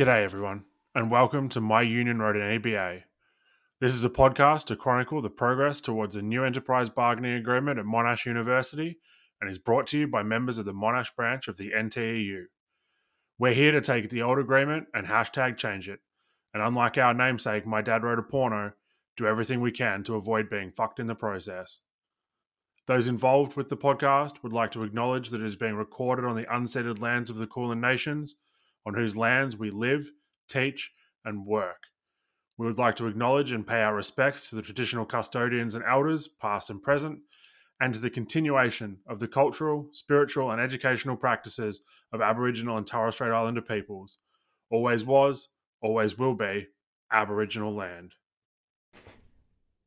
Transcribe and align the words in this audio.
G'day, 0.00 0.24
everyone, 0.24 0.64
and 0.94 1.10
welcome 1.10 1.50
to 1.50 1.60
My 1.60 1.82
Union 1.82 2.20
Wrote 2.20 2.34
an 2.34 2.58
EBA. 2.58 3.02
This 3.80 3.92
is 3.92 4.02
a 4.02 4.08
podcast 4.08 4.64
to 4.68 4.76
chronicle 4.76 5.20
the 5.20 5.28
progress 5.28 5.82
towards 5.82 6.16
a 6.16 6.22
new 6.22 6.42
enterprise 6.42 6.88
bargaining 6.88 7.34
agreement 7.34 7.78
at 7.78 7.84
Monash 7.84 8.24
University 8.24 8.98
and 9.42 9.50
is 9.50 9.58
brought 9.58 9.86
to 9.88 9.98
you 9.98 10.08
by 10.08 10.22
members 10.22 10.56
of 10.56 10.64
the 10.64 10.72
Monash 10.72 11.14
branch 11.14 11.48
of 11.48 11.58
the 11.58 11.72
NTEU. 11.72 12.44
We're 13.38 13.52
here 13.52 13.72
to 13.72 13.82
take 13.82 14.08
the 14.08 14.22
old 14.22 14.38
agreement 14.38 14.86
and 14.94 15.06
hashtag 15.06 15.58
change 15.58 15.86
it, 15.86 16.00
and 16.54 16.62
unlike 16.62 16.96
our 16.96 17.12
namesake, 17.12 17.66
My 17.66 17.82
Dad 17.82 18.02
Wrote 18.02 18.18
a 18.18 18.22
Porno, 18.22 18.72
do 19.18 19.26
everything 19.26 19.60
we 19.60 19.70
can 19.70 20.02
to 20.04 20.14
avoid 20.14 20.48
being 20.48 20.70
fucked 20.70 20.98
in 20.98 21.08
the 21.08 21.14
process. 21.14 21.80
Those 22.86 23.06
involved 23.06 23.54
with 23.54 23.68
the 23.68 23.76
podcast 23.76 24.42
would 24.42 24.54
like 24.54 24.70
to 24.70 24.82
acknowledge 24.82 25.28
that 25.28 25.42
it 25.42 25.46
is 25.46 25.56
being 25.56 25.74
recorded 25.74 26.24
on 26.24 26.36
the 26.36 26.46
unceded 26.46 27.02
lands 27.02 27.28
of 27.28 27.36
the 27.36 27.46
Kulin 27.46 27.82
Nations, 27.82 28.36
on 28.86 28.94
whose 28.94 29.16
lands 29.16 29.56
we 29.56 29.70
live, 29.70 30.10
teach, 30.48 30.92
and 31.24 31.46
work. 31.46 31.84
We 32.58 32.66
would 32.66 32.78
like 32.78 32.96
to 32.96 33.06
acknowledge 33.06 33.52
and 33.52 33.66
pay 33.66 33.82
our 33.82 33.94
respects 33.94 34.50
to 34.50 34.56
the 34.56 34.62
traditional 34.62 35.06
custodians 35.06 35.74
and 35.74 35.84
elders, 35.84 36.28
past 36.28 36.68
and 36.68 36.82
present, 36.82 37.20
and 37.80 37.94
to 37.94 38.00
the 38.00 38.10
continuation 38.10 38.98
of 39.08 39.18
the 39.18 39.28
cultural, 39.28 39.88
spiritual, 39.92 40.50
and 40.50 40.60
educational 40.60 41.16
practices 41.16 41.82
of 42.12 42.20
Aboriginal 42.20 42.76
and 42.76 42.86
Torres 42.86 43.14
Strait 43.14 43.32
Islander 43.32 43.62
peoples. 43.62 44.18
Always 44.70 45.04
was, 45.04 45.48
always 45.80 46.18
will 46.18 46.34
be, 46.34 46.66
Aboriginal 47.10 47.74
land. 47.74 48.12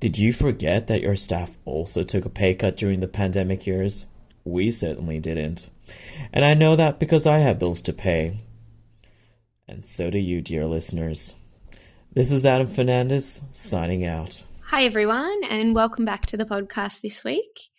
Did 0.00 0.18
you 0.18 0.32
forget 0.32 0.88
that 0.88 1.00
your 1.00 1.14
staff 1.14 1.56
also 1.64 2.02
took 2.02 2.24
a 2.24 2.28
pay 2.28 2.54
cut 2.54 2.76
during 2.76 2.98
the 2.98 3.06
pandemic 3.06 3.68
years? 3.68 4.06
We 4.44 4.72
certainly 4.72 5.20
didn't. 5.20 5.70
And 6.32 6.44
I 6.44 6.54
know 6.54 6.74
that 6.74 6.98
because 6.98 7.24
I 7.24 7.38
have 7.38 7.60
bills 7.60 7.80
to 7.82 7.92
pay. 7.92 8.40
And 9.68 9.84
so 9.84 10.10
do 10.10 10.18
you, 10.18 10.42
dear 10.42 10.66
listeners. 10.66 11.36
This 12.14 12.32
is 12.32 12.44
Adam 12.44 12.66
Fernandez 12.66 13.42
signing 13.52 14.04
out. 14.04 14.42
Hi, 14.70 14.82
everyone, 14.82 15.44
and 15.48 15.72
welcome 15.72 16.04
back 16.04 16.26
to 16.26 16.36
the 16.36 16.44
podcast 16.44 17.00
this 17.00 17.22
week. 17.22 17.70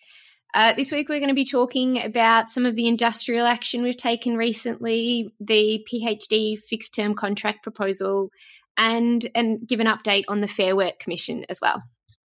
Uh, 0.54 0.74
this 0.74 0.92
week, 0.92 1.10
we're 1.10 1.20
going 1.20 1.30
to 1.30 1.36
be 1.36 1.46
talking 1.46 2.02
about 2.02 2.50
some 2.50 2.66
of 2.66 2.76
the 2.76 2.88
industrial 2.88 3.46
action 3.46 3.82
we've 3.82 3.98
taken 3.98 4.38
recently, 4.38 5.34
the 5.40 5.86
PhD 5.92 6.58
fixed 6.58 6.96
term 6.96 7.16
contract 7.16 7.64
proposal, 7.64 8.30
and, 8.78 9.28
and 9.36 9.68
give 9.68 9.80
an 9.80 9.88
update 9.88 10.24
on 10.28 10.42
the 10.42 10.48
Fair 10.48 10.76
Work 10.76 11.00
Commission 11.00 11.46
as 11.50 11.60
well. 11.62 11.84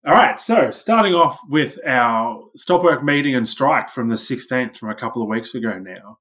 All 0.08 0.14
right, 0.14 0.40
so 0.40 0.72
starting 0.72 1.14
off 1.14 1.40
with 1.50 1.78
our 1.86 2.42
stop 2.56 2.84
work 2.84 3.03
meeting 3.03 3.36
and 3.36 3.47
strike 3.47 3.90
from 3.90 4.08
the 4.08 4.16
16th 4.16 4.78
from 4.78 4.90
a 4.90 4.96
couple 4.96 5.22
of 5.22 5.28
weeks 5.28 5.56
ago 5.56 5.78
now. 5.78 6.18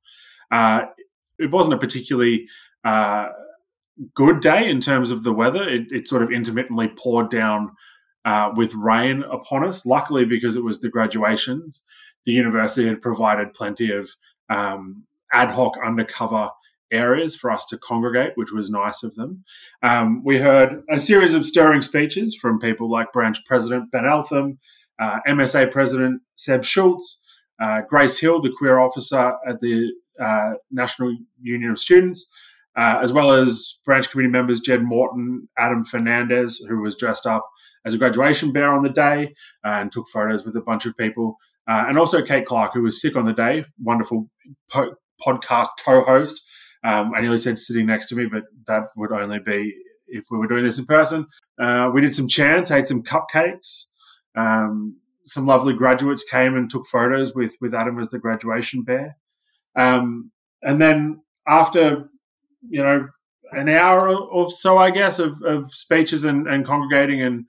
Uh, 0.50 0.86
it 1.38 1.50
wasn't 1.50 1.74
a 1.74 1.78
particularly 1.78 2.48
uh, 2.84 3.28
good 4.14 4.40
day 4.40 4.68
in 4.68 4.80
terms 4.80 5.12
of 5.12 5.22
the 5.22 5.32
weather. 5.32 5.62
It, 5.62 5.92
it 5.92 6.08
sort 6.08 6.22
of 6.22 6.32
intermittently 6.32 6.88
poured 6.98 7.30
down 7.30 7.70
uh, 8.24 8.50
with 8.54 8.74
rain 8.74 9.22
upon 9.30 9.64
us. 9.64 9.86
Luckily, 9.86 10.24
because 10.24 10.56
it 10.56 10.64
was 10.64 10.80
the 10.80 10.88
graduations, 10.88 11.86
the 12.26 12.32
university 12.32 12.86
had 12.86 13.00
provided 13.00 13.54
plenty 13.54 13.90
of 13.90 14.10
um, 14.50 15.04
ad 15.32 15.50
hoc 15.50 15.74
undercover 15.84 16.50
areas 16.90 17.36
for 17.36 17.50
us 17.50 17.66
to 17.66 17.78
congregate, 17.78 18.32
which 18.36 18.52
was 18.52 18.70
nice 18.70 19.02
of 19.02 19.14
them. 19.14 19.44
Um, 19.82 20.22
we 20.24 20.38
heard 20.38 20.82
a 20.88 20.98
series 20.98 21.34
of 21.34 21.44
stirring 21.44 21.82
speeches 21.82 22.34
from 22.34 22.58
people 22.58 22.90
like 22.90 23.12
Branch 23.12 23.38
President 23.44 23.90
Ben 23.90 24.06
Eltham, 24.06 24.58
uh, 24.98 25.18
MSA 25.28 25.70
President 25.70 26.22
Seb 26.36 26.64
Schultz, 26.64 27.22
uh, 27.60 27.82
Grace 27.88 28.18
Hill, 28.18 28.40
the 28.40 28.52
queer 28.56 28.78
officer 28.78 29.34
at 29.46 29.60
the 29.60 29.92
uh, 30.20 30.52
National 30.70 31.16
Union 31.40 31.70
of 31.70 31.78
Students, 31.78 32.30
uh, 32.76 32.98
as 33.02 33.12
well 33.12 33.32
as 33.32 33.80
branch 33.84 34.10
committee 34.10 34.28
members 34.28 34.60
Jed 34.60 34.82
Morton, 34.82 35.48
Adam 35.58 35.84
Fernandez, 35.84 36.64
who 36.68 36.80
was 36.80 36.96
dressed 36.96 37.26
up 37.26 37.48
as 37.84 37.94
a 37.94 37.98
graduation 37.98 38.52
bear 38.52 38.72
on 38.72 38.82
the 38.82 38.90
day 38.90 39.34
uh, 39.64 39.78
and 39.80 39.92
took 39.92 40.06
photos 40.12 40.44
with 40.44 40.56
a 40.56 40.60
bunch 40.60 40.86
of 40.86 40.96
people. 40.96 41.36
Uh, 41.68 41.84
and 41.86 41.98
also 41.98 42.22
Kate 42.22 42.46
Clark, 42.46 42.72
who 42.74 42.82
was 42.82 43.00
sick 43.00 43.16
on 43.16 43.26
the 43.26 43.32
day, 43.32 43.64
wonderful 43.82 44.30
po- 44.70 44.94
podcast 45.24 45.68
co-host, 45.84 46.44
um, 46.84 47.12
I 47.14 47.20
nearly 47.20 47.38
said 47.38 47.58
sitting 47.58 47.86
next 47.86 48.08
to 48.08 48.14
me, 48.14 48.26
but 48.26 48.44
that 48.66 48.84
would 48.96 49.12
only 49.12 49.40
be 49.40 49.74
if 50.06 50.24
we 50.30 50.38
were 50.38 50.46
doing 50.46 50.64
this 50.64 50.78
in 50.78 50.86
person. 50.86 51.26
Uh, 51.60 51.90
we 51.92 52.00
did 52.00 52.14
some 52.14 52.28
chants, 52.28 52.70
ate 52.70 52.86
some 52.86 53.02
cupcakes. 53.02 53.86
Um, 54.36 54.96
some 55.24 55.44
lovely 55.44 55.74
graduates 55.74 56.24
came 56.24 56.56
and 56.56 56.70
took 56.70 56.86
photos 56.86 57.34
with 57.34 57.56
with 57.60 57.74
Adam 57.74 57.98
as 57.98 58.10
the 58.10 58.18
graduation 58.18 58.82
bear. 58.82 59.16
Um, 59.76 60.30
and 60.62 60.80
then 60.80 61.20
after, 61.46 62.08
you 62.68 62.82
know, 62.82 63.08
an 63.52 63.68
hour 63.68 64.08
or 64.08 64.50
so, 64.50 64.78
I 64.78 64.90
guess, 64.90 65.18
of, 65.18 65.42
of 65.42 65.74
speeches 65.74 66.24
and, 66.24 66.46
and 66.46 66.64
congregating 66.64 67.22
and 67.22 67.46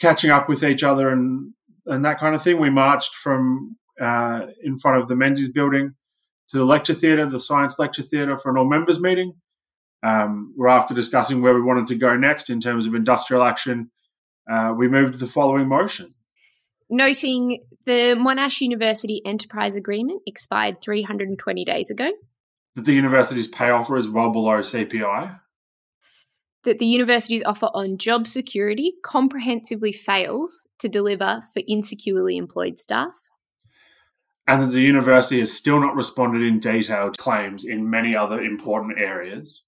catching 0.00 0.30
up 0.30 0.48
with 0.48 0.62
each 0.64 0.82
other 0.82 1.08
and 1.08 1.54
and 1.86 2.04
that 2.04 2.18
kind 2.18 2.34
of 2.34 2.42
thing, 2.42 2.58
we 2.58 2.70
marched 2.70 3.14
from 3.14 3.76
uh, 4.00 4.46
in 4.62 4.78
front 4.78 5.02
of 5.02 5.08
the 5.08 5.16
Menzies 5.16 5.52
building 5.52 5.94
to 6.48 6.58
the 6.58 6.64
lecture 6.64 6.94
theatre, 6.94 7.26
the 7.26 7.40
science 7.40 7.78
lecture 7.78 8.02
theatre, 8.02 8.38
for 8.38 8.50
an 8.50 8.56
all 8.56 8.68
members 8.68 9.00
meeting. 9.00 9.34
Um, 10.02 10.54
we're 10.56 10.68
after 10.68 10.94
discussing 10.94 11.40
where 11.40 11.54
we 11.54 11.62
wanted 11.62 11.86
to 11.88 11.94
go 11.96 12.16
next 12.16 12.50
in 12.50 12.60
terms 12.60 12.86
of 12.86 12.94
industrial 12.94 13.42
action. 13.42 13.90
Uh, 14.50 14.74
we 14.76 14.88
moved 14.88 15.14
to 15.14 15.18
the 15.18 15.26
following 15.26 15.68
motion. 15.68 16.14
Noting 16.90 17.62
the 17.86 18.14
Monash 18.14 18.60
University 18.60 19.22
Enterprise 19.24 19.76
Agreement 19.76 20.20
expired 20.26 20.82
320 20.82 21.64
days 21.64 21.90
ago. 21.90 22.10
That 22.76 22.84
the 22.84 22.92
university's 22.92 23.48
pay 23.48 23.70
offer 23.70 23.96
is 23.96 24.08
well 24.08 24.30
below 24.30 24.60
CPI. 24.60 25.40
That 26.64 26.78
the 26.78 26.86
university's 26.86 27.42
offer 27.44 27.68
on 27.74 27.98
job 27.98 28.26
security 28.26 28.94
comprehensively 29.02 29.92
fails 29.92 30.66
to 30.78 30.88
deliver 30.88 31.42
for 31.52 31.62
insecurely 31.66 32.36
employed 32.36 32.78
staff 32.78 33.20
and 34.46 34.62
that 34.62 34.72
the 34.72 34.80
university 34.80 35.40
has 35.40 35.52
still 35.52 35.80
not 35.80 35.96
responded 35.96 36.42
in 36.42 36.60
detail 36.60 37.10
to 37.10 37.22
claims 37.22 37.64
in 37.64 37.88
many 37.88 38.14
other 38.14 38.40
important 38.40 38.98
areas. 38.98 39.64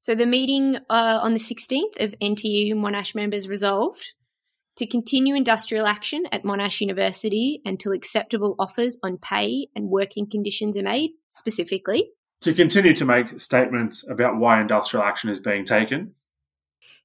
So 0.00 0.14
the 0.14 0.26
meeting 0.26 0.76
uh, 0.88 1.20
on 1.22 1.34
the 1.34 1.38
16th 1.38 2.02
of 2.02 2.14
NTEU 2.20 2.72
Monash 2.72 3.14
members 3.14 3.48
resolved 3.48 4.14
to 4.76 4.86
continue 4.86 5.34
industrial 5.34 5.86
action 5.86 6.24
at 6.32 6.42
Monash 6.42 6.80
University 6.80 7.60
until 7.64 7.92
acceptable 7.92 8.56
offers 8.58 8.98
on 9.02 9.18
pay 9.18 9.68
and 9.76 9.90
working 9.90 10.28
conditions 10.28 10.76
are 10.78 10.82
made, 10.82 11.10
specifically. 11.28 12.08
To 12.42 12.52
continue 12.52 12.92
to 12.96 13.04
make 13.04 13.38
statements 13.38 14.08
about 14.10 14.36
why 14.36 14.60
industrial 14.60 15.04
action 15.04 15.30
is 15.30 15.38
being 15.38 15.64
taken. 15.64 16.14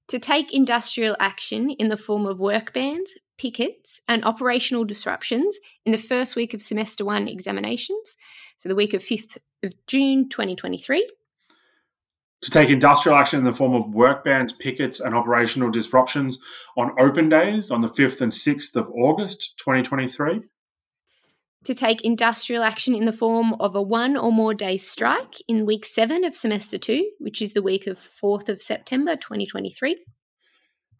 To 0.08 0.18
take 0.18 0.52
industrial 0.52 1.16
action 1.20 1.70
in 1.72 1.90
the 1.90 1.98
form 1.98 2.26
of 2.26 2.40
work 2.40 2.74
bans, 2.74 3.14
pickets, 3.38 4.02
and 4.08 4.26
operational 4.26 4.84
disruptions 4.84 5.60
in 5.86 5.92
the 5.92 6.00
first 6.00 6.36
week 6.36 6.56
of 6.56 6.62
semester 6.62 7.06
one 7.06 7.28
examinations, 7.28 8.18
so 8.58 8.68
the 8.68 8.74
week 8.74 8.96
of 8.96 9.04
5th 9.04 9.38
of 9.64 9.74
June 9.86 10.28
2023. 10.28 11.08
To 12.42 12.52
take 12.52 12.70
industrial 12.70 13.18
action 13.18 13.38
in 13.38 13.46
the 13.46 13.54
form 13.54 13.76
of 13.76 13.94
work 13.94 14.24
bans, 14.24 14.54
pickets, 14.54 15.02
and 15.02 15.14
operational 15.14 15.70
disruptions 15.70 16.42
on 16.78 17.00
open 17.00 17.30
days 17.30 17.70
on 17.70 17.82
the 17.82 17.90
5th 17.90 18.22
and 18.22 18.32
6th 18.32 18.76
of 18.76 18.90
August 18.90 19.54
2023 19.60 20.42
to 21.64 21.74
take 21.74 22.02
industrial 22.02 22.64
action 22.64 22.96
in 22.96 23.06
the 23.06 23.14
form 23.14 23.54
of 23.60 23.76
a 23.76 23.82
one 23.82 24.16
or 24.16 24.32
more 24.32 24.54
day 24.54 24.78
strike 24.78 25.36
in 25.48 25.66
week 25.66 25.86
seven 25.86 26.24
of 26.24 26.36
semester 26.36 26.78
two, 26.78 27.10
which 27.20 27.42
is 27.42 27.54
the 27.54 27.62
week 27.62 27.88
of 27.88 27.98
4th 27.98 28.50
of 28.50 28.62
September 28.62 29.16
2023. 29.16 29.98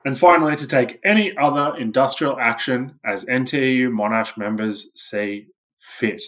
And 0.06 0.18
finally, 0.18 0.56
to 0.56 0.68
take 0.68 1.00
any 1.04 1.36
other 1.38 1.76
industrial 1.78 2.40
action 2.40 3.00
as 3.06 3.26
NTEU 3.26 3.90
Monash 3.90 4.38
members 4.38 4.92
see 4.96 5.48
fit. 5.82 6.24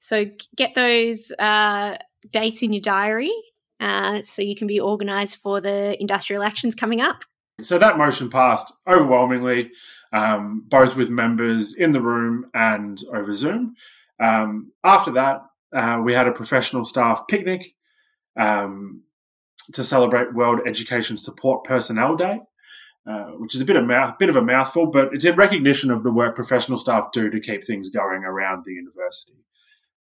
So 0.00 0.26
get 0.56 0.74
those 0.74 1.32
uh, 1.38 1.96
dates 2.30 2.62
in 2.62 2.72
your 2.72 2.82
diary 2.82 3.32
uh, 3.80 4.22
so 4.24 4.42
you 4.42 4.56
can 4.56 4.66
be 4.66 4.80
organised 4.80 5.38
for 5.38 5.60
the 5.60 6.00
industrial 6.00 6.42
actions 6.42 6.74
coming 6.74 7.00
up. 7.00 7.24
So 7.62 7.78
that 7.78 7.98
motion 7.98 8.30
passed 8.30 8.72
overwhelmingly, 8.88 9.70
um, 10.12 10.64
both 10.68 10.96
with 10.96 11.10
members 11.10 11.76
in 11.76 11.90
the 11.92 12.00
room 12.00 12.46
and 12.54 13.00
over 13.14 13.34
Zoom. 13.34 13.74
Um, 14.20 14.72
after 14.84 15.12
that, 15.12 15.42
uh, 15.74 16.00
we 16.02 16.14
had 16.14 16.26
a 16.26 16.32
professional 16.32 16.84
staff 16.84 17.24
picnic 17.28 17.74
um, 18.38 19.02
to 19.74 19.84
celebrate 19.84 20.34
World 20.34 20.60
Education 20.66 21.18
Support 21.18 21.64
Personnel 21.64 22.16
Day. 22.16 22.40
Uh, 23.08 23.30
which 23.38 23.54
is 23.54 23.62
a 23.62 23.64
bit 23.64 23.76
of 23.76 23.86
mouth, 23.86 24.18
bit 24.18 24.28
of 24.28 24.36
a 24.36 24.42
mouthful, 24.42 24.86
but 24.86 25.14
it's 25.14 25.24
in 25.24 25.34
recognition 25.34 25.90
of 25.90 26.02
the 26.02 26.12
work 26.12 26.36
professional 26.36 26.76
staff 26.76 27.10
do 27.10 27.30
to 27.30 27.40
keep 27.40 27.64
things 27.64 27.88
going 27.88 28.22
around 28.22 28.64
the 28.66 28.72
university. 28.72 29.38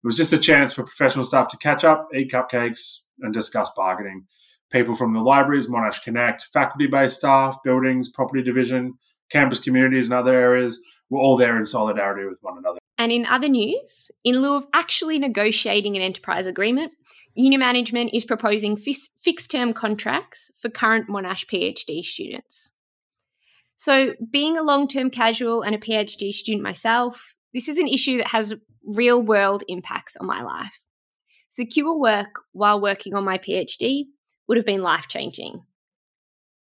It 0.03 0.05
was 0.05 0.17
just 0.17 0.33
a 0.33 0.37
chance 0.37 0.73
for 0.73 0.83
professional 0.83 1.23
staff 1.23 1.47
to 1.49 1.57
catch 1.57 1.85
up, 1.85 2.09
eat 2.13 2.33
cupcakes, 2.33 3.03
and 3.21 3.33
discuss 3.33 3.71
bargaining. 3.77 4.25
People 4.71 4.93
from 4.93 5.13
the 5.13 5.21
libraries, 5.21 5.69
Monash 5.69 6.03
Connect, 6.03 6.47
faculty-based 6.51 7.15
staff, 7.15 7.59
buildings, 7.63 8.11
property 8.11 8.43
division, 8.43 8.95
campus 9.29 9.59
communities, 9.59 10.05
and 10.05 10.13
other 10.13 10.33
areas 10.33 10.81
were 11.09 11.19
all 11.19 11.37
there 11.37 11.57
in 11.57 11.65
solidarity 11.65 12.27
with 12.27 12.37
one 12.41 12.57
another. 12.57 12.79
And 12.97 13.11
in 13.11 13.25
other 13.25 13.47
news, 13.47 14.09
in 14.23 14.41
lieu 14.41 14.55
of 14.55 14.65
actually 14.73 15.19
negotiating 15.19 15.95
an 15.95 16.01
enterprise 16.01 16.47
agreement, 16.47 16.93
uni 17.35 17.57
management 17.57 18.11
is 18.13 18.25
proposing 18.25 18.75
fixed 18.75 19.51
term 19.51 19.73
contracts 19.73 20.51
for 20.59 20.69
current 20.69 21.07
Monash 21.07 21.45
PhD 21.45 22.03
students. 22.03 22.71
So, 23.75 24.15
being 24.31 24.57
a 24.57 24.63
long 24.63 24.87
term 24.87 25.11
casual 25.11 25.61
and 25.61 25.75
a 25.75 25.77
PhD 25.77 26.33
student 26.33 26.63
myself, 26.63 27.35
this 27.53 27.69
is 27.69 27.77
an 27.77 27.87
issue 27.87 28.17
that 28.17 28.27
has 28.27 28.55
real 28.83 29.21
world 29.21 29.63
impacts 29.67 30.17
on 30.17 30.25
my 30.25 30.41
life. 30.41 30.79
Secure 31.49 31.97
work 31.97 32.41
while 32.53 32.81
working 32.81 33.13
on 33.13 33.23
my 33.23 33.37
PhD 33.37 34.05
would 34.47 34.57
have 34.57 34.65
been 34.65 34.81
life 34.81 35.07
changing. 35.07 35.61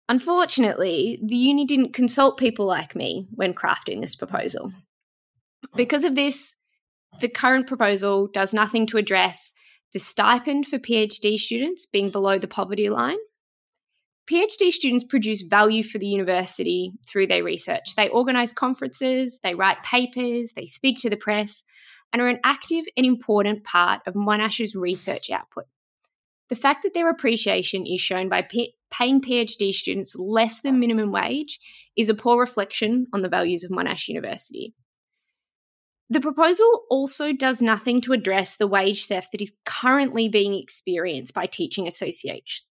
Unfortunately, 0.08 1.18
the 1.22 1.36
uni 1.36 1.64
didn't 1.64 1.92
consult 1.92 2.38
people 2.38 2.64
like 2.64 2.96
me 2.96 3.26
when 3.32 3.52
crafting 3.52 4.00
this 4.00 4.16
proposal. 4.16 4.72
Because 5.76 6.04
of 6.04 6.14
this, 6.14 6.56
the 7.20 7.28
current 7.28 7.66
proposal 7.66 8.26
does 8.28 8.54
nothing 8.54 8.86
to 8.86 8.96
address 8.96 9.52
the 9.92 9.98
stipend 9.98 10.66
for 10.66 10.78
PhD 10.78 11.36
students 11.36 11.86
being 11.86 12.10
below 12.10 12.38
the 12.38 12.48
poverty 12.48 12.88
line 12.88 13.18
PhD 14.28 14.70
students 14.70 15.04
produce 15.04 15.40
value 15.40 15.82
for 15.82 15.96
the 15.96 16.06
university 16.06 16.92
through 17.06 17.28
their 17.28 17.42
research. 17.42 17.96
They 17.96 18.10
organise 18.10 18.52
conferences, 18.52 19.40
they 19.42 19.54
write 19.54 19.82
papers, 19.82 20.52
they 20.52 20.66
speak 20.66 20.98
to 21.00 21.08
the 21.08 21.16
press, 21.16 21.62
and 22.12 22.20
are 22.20 22.28
an 22.28 22.40
active 22.44 22.84
and 22.94 23.06
important 23.06 23.64
part 23.64 24.02
of 24.06 24.14
Monash's 24.14 24.76
research 24.76 25.30
output. 25.30 25.64
The 26.48 26.56
fact 26.56 26.82
that 26.82 26.94
their 26.94 27.10
appreciation 27.10 27.86
is 27.86 28.00
shown 28.00 28.28
by 28.28 28.42
p- 28.42 28.74
paying 28.90 29.20
PhD 29.20 29.72
students 29.72 30.16
less 30.16 30.60
than 30.60 30.80
minimum 30.80 31.12
wage 31.12 31.60
is 31.96 32.08
a 32.08 32.14
poor 32.14 32.40
reflection 32.40 33.06
on 33.12 33.22
the 33.22 33.28
values 33.28 33.64
of 33.64 33.70
Monash 33.70 34.08
University. 34.08 34.74
The 36.10 36.20
proposal 36.20 36.84
also 36.88 37.34
does 37.34 37.60
nothing 37.60 38.00
to 38.02 38.14
address 38.14 38.56
the 38.56 38.66
wage 38.66 39.06
theft 39.06 39.32
that 39.32 39.42
is 39.42 39.52
currently 39.66 40.28
being 40.30 40.54
experienced 40.54 41.34
by 41.34 41.44
teaching 41.44 41.86
associates, 41.86 42.64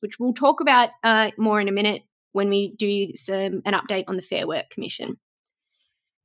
which 0.00 0.20
we'll 0.20 0.32
talk 0.32 0.60
about 0.60 0.90
uh, 1.02 1.32
more 1.36 1.60
in 1.60 1.68
a 1.68 1.72
minute 1.72 2.02
when 2.30 2.48
we 2.48 2.74
do 2.76 3.14
some, 3.16 3.62
an 3.64 3.74
update 3.74 4.04
on 4.06 4.14
the 4.14 4.22
Fair 4.22 4.46
Work 4.46 4.70
Commission. 4.70 5.18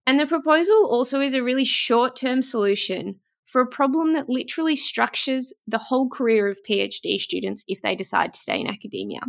And 0.05 0.19
the 0.19 0.27
proposal 0.27 0.87
also 0.89 1.21
is 1.21 1.33
a 1.33 1.43
really 1.43 1.65
short 1.65 2.15
term 2.15 2.43
solution 2.43 3.19
for 3.47 3.61
a 3.61 3.67
problem 3.67 4.13
that 4.13 4.29
literally 4.29 4.75
structures 4.75 5.53
the 5.65 5.77
whole 5.77 6.09
career 6.09 6.47
of 6.47 6.59
PhD 6.69 7.17
students 7.17 7.63
if 7.67 7.81
they 7.81 7.95
decide 7.95 8.33
to 8.33 8.39
stay 8.39 8.59
in 8.59 8.67
academia. 8.67 9.21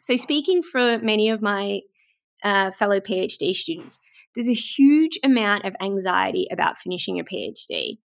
So, 0.00 0.16
speaking 0.16 0.62
for 0.62 0.98
many 0.98 1.28
of 1.28 1.42
my 1.42 1.80
uh, 2.44 2.70
fellow 2.70 3.00
PhD 3.00 3.54
students, 3.54 3.98
there's 4.34 4.48
a 4.48 4.54
huge 4.54 5.18
amount 5.24 5.64
of 5.64 5.74
anxiety 5.82 6.46
about 6.52 6.78
finishing 6.78 7.18
a 7.18 7.24
PhD. 7.24 7.98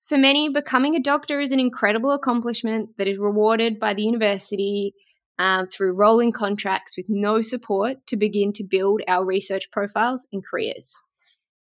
For 0.00 0.16
many, 0.16 0.48
becoming 0.48 0.94
a 0.94 1.00
doctor 1.00 1.40
is 1.40 1.52
an 1.52 1.60
incredible 1.60 2.12
accomplishment 2.12 2.90
that 2.96 3.08
is 3.08 3.18
rewarded 3.18 3.78
by 3.78 3.92
the 3.92 4.04
university 4.04 4.94
um, 5.38 5.66
through 5.66 5.92
rolling 5.92 6.32
contracts 6.32 6.96
with 6.96 7.06
no 7.08 7.42
support 7.42 7.98
to 8.06 8.16
begin 8.16 8.52
to 8.54 8.64
build 8.64 9.02
our 9.08 9.24
research 9.24 9.70
profiles 9.70 10.26
and 10.32 10.44
careers. 10.46 11.02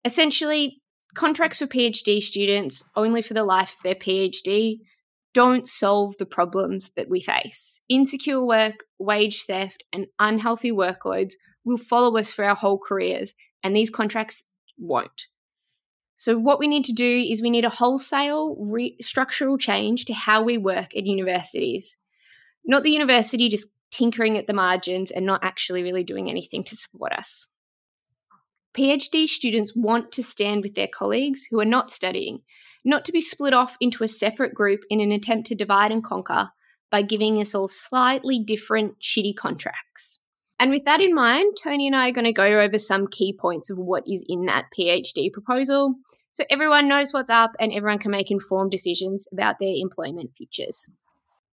Essentially, 0.05 0.81
contracts 1.15 1.59
for 1.59 1.67
PhD 1.67 2.21
students 2.21 2.83
only 2.97 3.23
for 3.23 3.35
the 3.35 3.45
life 3.45 3.75
of 3.75 3.83
their 3.83 3.95
PhD 3.95 4.81
don't 5.35 5.69
solve 5.69 6.17
the 6.19 6.27
problems 6.27 6.91
that 6.97 7.09
we 7.09 7.21
face. 7.21 7.81
Insecure 7.89 8.45
work, 8.45 8.85
wage 8.99 9.43
theft, 9.43 9.85
and 9.93 10.07
unhealthy 10.19 10.73
workloads 10.73 11.35
will 11.65 11.79
follow 11.79 12.17
us 12.17 12.33
for 12.33 12.45
our 12.45 12.55
whole 12.55 12.79
careers 12.79 13.35
and 13.63 13.75
these 13.75 13.91
contracts 13.91 14.45
won't. 14.79 15.27
So, 16.17 16.37
what 16.37 16.59
we 16.59 16.67
need 16.67 16.85
to 16.87 16.93
do 16.93 17.25
is 17.31 17.41
we 17.41 17.51
need 17.51 17.65
a 17.65 17.71
wholesale 17.71 18.57
re- 18.59 18.97
structural 19.01 19.57
change 19.57 20.05
to 20.07 20.13
how 20.13 20.43
we 20.43 20.59
work 20.59 20.97
at 20.97 21.07
universities. 21.07 21.97
Not 22.65 22.83
the 22.83 22.91
university 22.91 23.49
just 23.49 23.69
tinkering 23.93 24.37
at 24.37 24.47
the 24.47 24.53
margins 24.53 25.11
and 25.11 25.25
not 25.25 25.45
actually 25.45 25.83
really 25.83 26.03
doing 26.03 26.29
anything 26.29 26.65
to 26.65 26.77
support 26.77 27.13
us. 27.13 27.47
PhD 28.75 29.26
students 29.26 29.73
want 29.75 30.12
to 30.12 30.23
stand 30.23 30.62
with 30.62 30.75
their 30.75 30.88
colleagues 30.88 31.47
who 31.50 31.61
are 31.61 31.65
not 31.65 31.91
studying, 31.91 32.41
not 32.85 33.05
to 33.05 33.12
be 33.12 33.20
split 33.20 33.53
off 33.53 33.76
into 33.81 34.05
a 34.05 34.09
separate 34.09 34.55
group 34.55 34.81
in 34.91 35.00
an 35.00 35.12
attempt 35.12 35.47
to 35.49 35.55
divide 35.55 35.91
and 35.91 36.05
conquer 36.05 36.50
by 36.91 37.03
giving 37.03 37.38
us 37.38 37.55
all 37.55 37.69
slightly 37.69 38.38
different 38.38 38.94
shitty 39.00 39.35
contracts. 39.37 40.20
And 40.61 40.70
with 40.70 40.85
that 40.87 41.00
in 41.00 41.15
mind, 41.15 41.56
Tony 41.62 41.87
and 41.87 41.94
I 41.94 42.09
are 42.09 42.12
going 42.12 42.25
to 42.25 42.32
go 42.32 42.61
over 42.61 42.79
some 42.79 43.06
key 43.06 43.37
points 43.38 43.70
of 43.70 43.79
what 43.79 44.05
is 44.06 44.25
in 44.29 44.47
that 44.47 44.67
PhD 44.76 45.32
proposal 45.32 45.94
so 46.38 46.44
everyone 46.50 46.87
knows 46.87 47.12
what's 47.12 47.31
up 47.31 47.50
and 47.59 47.73
everyone 47.73 47.99
can 47.99 48.12
make 48.12 48.31
informed 48.31 48.71
decisions 48.71 49.26
about 49.32 49.56
their 49.59 49.75
employment 49.75 50.31
futures. 50.37 50.88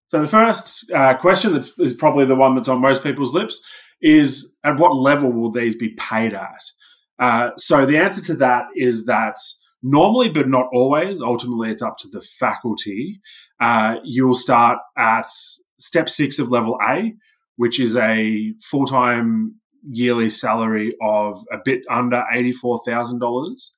So, 0.09 0.21
the 0.21 0.27
first 0.27 0.91
uh, 0.93 1.15
question 1.15 1.53
that 1.53 1.67
is 1.79 1.95
probably 1.95 2.25
the 2.25 2.35
one 2.35 2.53
that's 2.53 2.69
on 2.69 2.81
most 2.81 3.01
people's 3.01 3.33
lips 3.33 3.65
is 3.99 4.55
at 4.63 4.77
what 4.77 4.95
level 4.95 5.31
will 5.31 5.51
these 5.51 5.75
be 5.75 5.95
paid 5.97 6.35
at? 6.35 6.61
Uh, 7.19 7.51
so, 7.57 7.85
the 7.85 7.97
answer 7.97 8.21
to 8.21 8.35
that 8.35 8.65
is 8.75 9.05
that 9.05 9.37
normally, 9.81 10.29
but 10.29 10.49
not 10.49 10.67
always, 10.73 11.21
ultimately, 11.21 11.69
it's 11.69 11.81
up 11.81 11.97
to 11.99 12.07
the 12.09 12.21
faculty. 12.39 13.21
Uh, 13.59 13.95
you'll 14.03 14.35
start 14.35 14.79
at 14.97 15.29
step 15.79 16.09
six 16.09 16.39
of 16.39 16.51
level 16.51 16.77
A, 16.87 17.13
which 17.55 17.79
is 17.79 17.95
a 17.95 18.53
full 18.61 18.85
time 18.85 19.55
yearly 19.87 20.29
salary 20.29 20.95
of 21.01 21.43
a 21.51 21.57
bit 21.63 21.81
under 21.89 22.23
$84,000. 22.33 23.71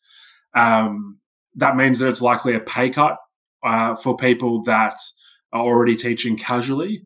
Um, 0.56 1.20
that 1.56 1.76
means 1.76 2.00
that 2.00 2.10
it's 2.10 2.22
likely 2.22 2.56
a 2.56 2.60
pay 2.60 2.90
cut 2.90 3.18
uh, 3.66 3.96
for 3.98 4.16
people 4.16 4.64
that 4.64 4.98
are 5.52 5.64
already 5.64 5.96
teaching 5.96 6.38
casually. 6.38 7.04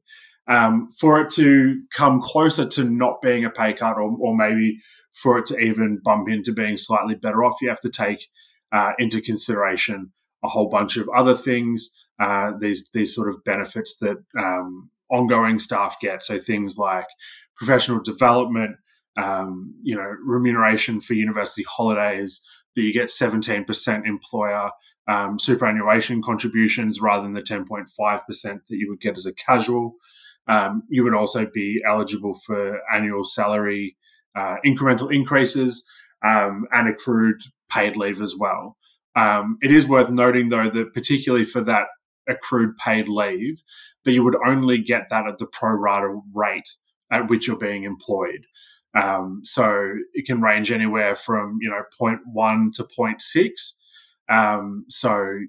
Um, 0.52 0.90
for 1.00 1.22
it 1.22 1.30
to 1.36 1.82
come 1.96 2.20
closer 2.22 2.68
to 2.68 2.84
not 2.84 3.22
being 3.22 3.46
a 3.46 3.50
pay 3.50 3.72
cut, 3.72 3.96
or, 3.96 4.18
or, 4.20 4.36
maybe 4.36 4.80
for 5.14 5.38
it 5.38 5.46
to 5.46 5.58
even 5.58 6.02
bump 6.04 6.28
into 6.28 6.52
being 6.52 6.78
slightly 6.78 7.16
better 7.16 7.46
off, 7.46 7.62
you 7.62 7.70
have 7.70 7.80
to 7.82 7.90
take 7.90 8.28
uh, 8.74 8.92
into 9.00 9.22
consideration 9.22 10.12
a 10.44 10.50
whole 10.50 10.68
bunch 10.68 10.98
of 10.98 11.08
other 11.16 11.38
things. 11.38 11.96
Uh, 12.22 12.52
these 12.60 12.90
these 12.94 13.16
sort 13.16 13.30
of 13.30 13.42
benefits 13.46 13.98
that 14.00 14.18
um, 14.38 14.90
ongoing 15.10 15.58
staff 15.60 15.98
get. 16.02 16.24
So 16.24 16.38
things 16.38 16.78
like 16.78 17.06
professional 17.56 18.02
development, 18.04 18.76
um, 19.18 19.74
you 19.84 19.96
know, 19.96 20.16
remuneration 20.26 21.00
for 21.00 21.14
university 21.14 21.64
holidays, 21.70 22.46
that 22.76 22.82
you 22.82 22.94
get 22.94 23.08
17% 23.08 24.08
employer 24.08 24.70
um, 25.08 25.40
superannuation 25.40 26.22
contributions 26.22 27.02
rather 27.02 27.24
than 27.24 27.34
the 27.34 27.42
10.5% 27.42 27.88
that 28.44 28.62
you 28.70 28.90
would 28.90 29.02
get 29.02 29.18
as 29.18 29.26
a 29.26 29.36
casual. 29.36 29.96
Um, 30.48 30.84
you 30.90 31.04
would 31.04 31.14
also 31.14 31.46
be 31.46 31.82
eligible 31.88 32.34
for 32.46 32.82
annual 32.94 33.26
salary 33.26 33.96
uh, 34.36 34.56
incremental 34.66 35.14
increases 35.14 35.90
um, 36.26 36.66
and 36.72 36.88
accrued 36.88 37.42
paid 37.70 37.96
leave 37.96 38.22
as 38.22 38.36
well. 38.38 38.78
Um, 39.16 39.58
it 39.62 39.72
is 39.72 39.88
worth 39.88 40.10
noting, 40.10 40.50
though, 40.50 40.70
that 40.70 40.94
particularly 40.94 41.46
for 41.46 41.62
that 41.62 41.88
accrued 42.30 42.78
paid 42.78 43.08
leave, 43.08 43.62
that 44.06 44.12
you 44.12 44.24
would 44.24 44.38
only 44.46 44.78
get 44.78 45.10
that 45.10 45.28
at 45.28 45.38
the 45.38 45.48
pro 45.48 45.72
rata 45.72 46.20
rate 46.34 46.70
at 47.12 47.30
which 47.30 47.48
you're 47.48 47.58
being 47.58 47.84
employed. 47.84 48.46
Um, 48.96 49.42
so 49.44 49.94
it 50.14 50.26
can 50.26 50.42
range 50.42 50.72
anywhere 50.72 51.16
from 51.16 51.60
you 51.62 51.70
know 51.70 51.84
0.1 52.00 52.74
to 52.74 52.84
0.6. 52.84 53.50
Um, 54.30 54.86
so 54.90 55.40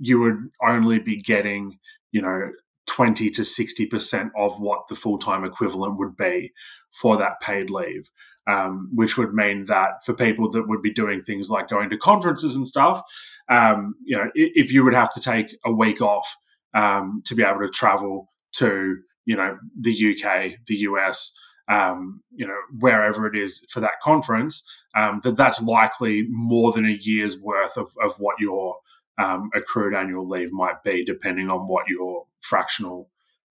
you 0.00 0.20
would 0.20 0.48
only 0.62 0.98
be 0.98 1.16
getting 1.16 1.78
you 2.12 2.22
know 2.22 2.50
20 2.90 3.30
to 3.30 3.44
60 3.44 3.86
percent 3.86 4.32
of 4.36 4.60
what 4.60 4.88
the 4.88 4.96
full 4.96 5.18
time 5.18 5.44
equivalent 5.44 5.98
would 5.98 6.16
be 6.16 6.52
for 6.90 7.16
that 7.16 7.40
paid 7.40 7.70
leave. 7.70 8.10
Um, 8.46 8.90
which 8.92 9.16
would 9.16 9.32
mean 9.32 9.66
that 9.66 10.04
for 10.04 10.12
people 10.12 10.50
that 10.50 10.66
would 10.66 10.82
be 10.82 10.92
doing 10.92 11.22
things 11.22 11.50
like 11.50 11.68
going 11.68 11.88
to 11.90 11.96
conferences 11.96 12.56
and 12.56 12.66
stuff, 12.66 13.00
um, 13.48 13.94
you 14.04 14.16
know, 14.16 14.30
if 14.34 14.72
you 14.72 14.82
would 14.82 14.94
have 14.94 15.12
to 15.14 15.20
take 15.20 15.56
a 15.64 15.70
week 15.70 16.00
off 16.00 16.36
um, 16.74 17.22
to 17.26 17.34
be 17.34 17.44
able 17.44 17.60
to 17.60 17.68
travel 17.68 18.30
to 18.56 18.96
you 19.24 19.36
know 19.36 19.56
the 19.78 19.92
UK, 19.92 20.52
the 20.66 20.76
US, 20.76 21.32
um, 21.68 22.22
you 22.34 22.46
know 22.46 22.56
wherever 22.78 23.26
it 23.26 23.36
is 23.36 23.64
for 23.70 23.80
that 23.80 24.00
conference, 24.02 24.66
um, 24.96 25.20
that 25.22 25.36
that's 25.36 25.62
likely 25.62 26.26
more 26.28 26.72
than 26.72 26.86
a 26.86 26.98
year's 27.00 27.40
worth 27.40 27.76
of, 27.76 27.92
of 28.02 28.18
what 28.18 28.40
your 28.40 28.76
um, 29.20 29.50
accrued 29.54 29.94
annual 29.94 30.28
leave 30.28 30.52
might 30.52 30.82
be, 30.82 31.04
depending 31.04 31.50
on 31.50 31.66
what 31.66 31.88
your 31.88 32.24
fractional 32.40 33.10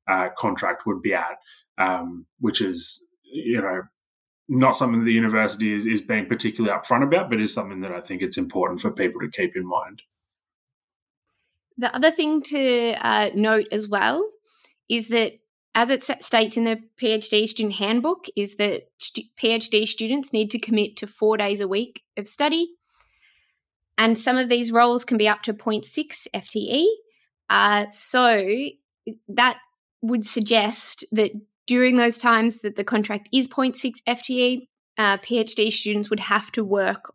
uh, 0.09 0.29
contract 0.37 0.85
would 0.85 1.01
be 1.01 1.13
at, 1.13 1.37
um, 1.77 2.25
which 2.39 2.61
is 2.61 3.05
you 3.23 3.61
know 3.61 3.83
not 4.49 4.75
something 4.75 5.05
the 5.05 5.13
university 5.13 5.73
is, 5.73 5.85
is 5.85 6.01
being 6.01 6.25
particularly 6.25 6.75
upfront 6.75 7.03
about, 7.03 7.29
but 7.29 7.39
is 7.39 7.53
something 7.53 7.81
that 7.81 7.91
I 7.91 8.01
think 8.01 8.21
it's 8.21 8.37
important 8.37 8.81
for 8.81 8.89
people 8.89 9.21
to 9.21 9.29
keep 9.29 9.55
in 9.55 9.65
mind. 9.65 10.01
The 11.77 11.95
other 11.95 12.11
thing 12.11 12.41
to 12.41 12.93
uh, 12.99 13.29
note 13.35 13.67
as 13.71 13.87
well 13.87 14.27
is 14.89 15.09
that, 15.09 15.33
as 15.75 15.91
it 15.91 16.01
states 16.01 16.57
in 16.57 16.63
the 16.63 16.79
PhD 16.99 17.47
student 17.47 17.75
handbook, 17.75 18.25
is 18.35 18.55
that 18.55 18.89
PhD 19.39 19.87
students 19.87 20.33
need 20.33 20.49
to 20.49 20.59
commit 20.59 20.97
to 20.97 21.07
four 21.07 21.37
days 21.37 21.61
a 21.61 21.67
week 21.67 22.01
of 22.17 22.27
study, 22.27 22.71
and 23.99 24.17
some 24.17 24.37
of 24.37 24.47
these 24.47 24.71
roles 24.71 25.03
can 25.03 25.17
be 25.17 25.27
up 25.27 25.43
to 25.43 25.53
0.6 25.53 26.27
FTE. 26.33 26.85
Uh, 27.49 27.85
so 27.91 28.69
that 29.27 29.57
would 30.01 30.25
suggest 30.25 31.05
that 31.11 31.31
during 31.67 31.97
those 31.97 32.17
times 32.17 32.61
that 32.61 32.77
the 32.77 32.85
contract 32.85 33.27
is 33.33 33.47
0.6 33.47 34.01
FTE, 34.07 34.67
uh, 34.97 35.17
PhD 35.17 35.69
students 35.71 36.09
would 36.09 36.21
have 36.21 36.49
to 36.53 36.63
work 36.63 37.13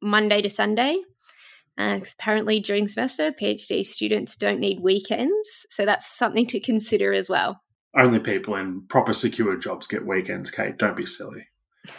Monday 0.00 0.40
to 0.40 0.48
Sunday. 0.48 0.96
Uh, 1.76 2.00
apparently, 2.18 2.60
during 2.60 2.88
semester, 2.88 3.30
PhD 3.30 3.84
students 3.84 4.36
don't 4.36 4.58
need 4.58 4.80
weekends. 4.80 5.66
So 5.68 5.84
that's 5.84 6.06
something 6.06 6.46
to 6.46 6.60
consider 6.60 7.12
as 7.12 7.28
well. 7.28 7.60
Only 7.94 8.20
people 8.20 8.56
in 8.56 8.86
proper 8.88 9.12
secure 9.12 9.56
jobs 9.58 9.86
get 9.86 10.06
weekends, 10.06 10.50
Kate. 10.50 10.78
Don't 10.78 10.96
be 10.96 11.04
silly. 11.04 11.48